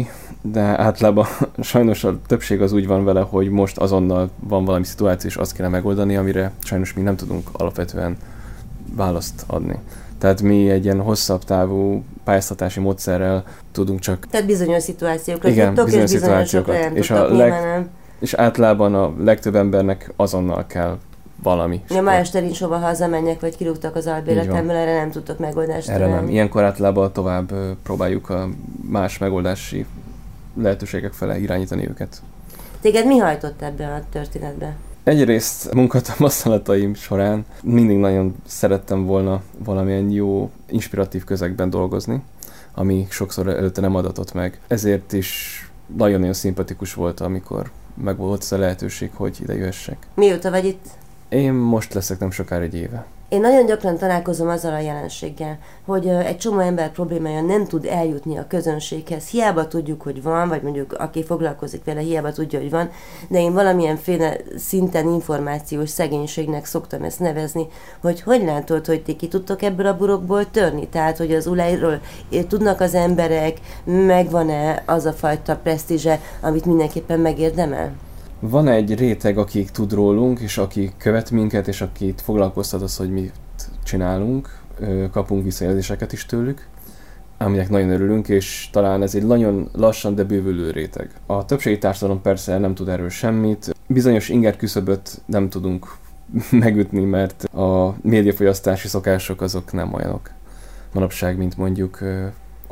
[0.42, 1.26] De általában
[1.72, 5.52] sajnos a többség az úgy van vele, hogy most azonnal van valami szituáció, és azt
[5.52, 8.16] kéne megoldani, amire sajnos mi nem tudunk alapvetően
[8.94, 9.78] választ adni.
[10.18, 14.26] Tehát mi egy ilyen hosszabb távú pályáztatási módszerrel tudunk csak...
[14.30, 16.76] Tehát bizonyos szituációkra Igen, bizonyos szituációkat.
[16.92, 17.84] És, a leg,
[18.18, 20.98] és általában a legtöbb embernek azonnal kell
[21.42, 21.80] valami.
[21.88, 26.06] Ja, ma este nincs hova hazamenjek, vagy kirúgtak az albéletemből, erre nem tudtok megoldást Erre
[26.06, 26.28] nem.
[26.28, 27.52] Ilyenkor általában tovább
[27.82, 28.48] próbáljuk a
[28.90, 29.86] más megoldási
[30.54, 32.22] lehetőségek fele irányítani őket.
[32.80, 34.76] Téged mi hajtott ebbe a történetbe?
[35.02, 42.22] Egyrészt munkatapasztalataim során mindig nagyon szerettem volna valamilyen jó, inspiratív közegben dolgozni,
[42.74, 44.60] ami sokszor előtte nem adatott meg.
[44.66, 45.58] Ezért is
[45.96, 47.70] nagyon-nagyon szimpatikus volt, amikor
[48.02, 50.06] meg volt ez a lehetőség, hogy ide jöhessek.
[50.14, 50.84] Mióta vagy itt?
[51.28, 53.06] Én most leszek nem sokára egy éve.
[53.30, 58.36] Én nagyon gyakran találkozom azzal a jelenséggel, hogy egy csomó ember problémája nem tud eljutni
[58.38, 59.28] a közönséghez.
[59.28, 62.90] Hiába tudjuk, hogy van, vagy mondjuk aki foglalkozik vele, hiába tudja, hogy van,
[63.28, 67.66] de én valamilyenféle szinten információs szegénységnek szoktam ezt nevezni,
[68.00, 70.88] hogy hogy látod, hogy ti ki tudtok ebből a burokból törni?
[70.88, 72.00] Tehát, hogy az ulejról
[72.48, 77.92] tudnak az emberek, megvan-e az a fajta presztízse, amit mindenképpen megérdemel?
[78.40, 83.10] Van egy réteg, akik tud rólunk, és aki követ minket, és akit foglalkoztat az, hogy
[83.10, 83.32] mit
[83.84, 84.60] csinálunk,
[85.10, 86.68] kapunk visszajelzéseket is tőlük.
[87.38, 91.10] aminek nagyon örülünk, és talán ez egy nagyon lassan, de bővülő réteg.
[91.26, 93.74] A többségi társadalom persze nem tud erről semmit.
[93.86, 95.96] Bizonyos inger küszöböt nem tudunk
[96.50, 100.30] megütni, mert a médiafogyasztási szokások azok nem olyanok
[100.92, 101.98] manapság, mint mondjuk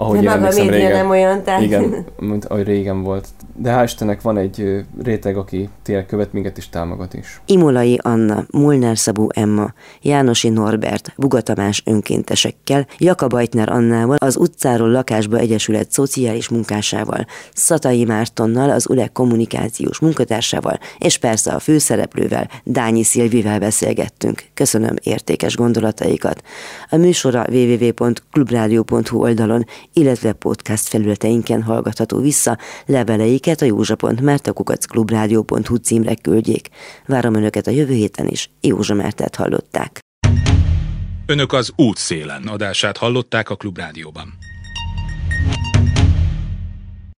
[0.01, 1.63] ahogy De maga a média régen, nem olyan, tehát...
[1.63, 3.29] Igen, mint ahogy régen volt.
[3.57, 7.41] De hál' Istennek van egy réteg, aki tényleg követ minket és támogat is.
[7.47, 9.73] Imolai Anna, Mulnár Szabó Emma,
[10.03, 18.91] Jánosi Norbert, Bugatamás önkéntesekkel, Jakabajtner Annával, az utcáról lakásba egyesület szociális munkásával, Szatai Mártonnal, az
[18.91, 24.43] ULEK kommunikációs munkatársával, és persze a főszereplővel, Dányi Szilvivel beszélgettünk.
[24.55, 26.43] Köszönöm értékes gondolataikat.
[26.91, 29.67] A műsora www.clubradio.hu oldalon
[29.99, 36.69] illetve podcast felületeinken hallgatható vissza, leveleiket a józsa.mertekukacklubrádió.hu címre küldjék.
[37.07, 39.99] Várom Önöket a jövő héten is, Józsa Mertet hallották.
[41.27, 44.39] Önök az útszélen adását hallották a Klubrádióban.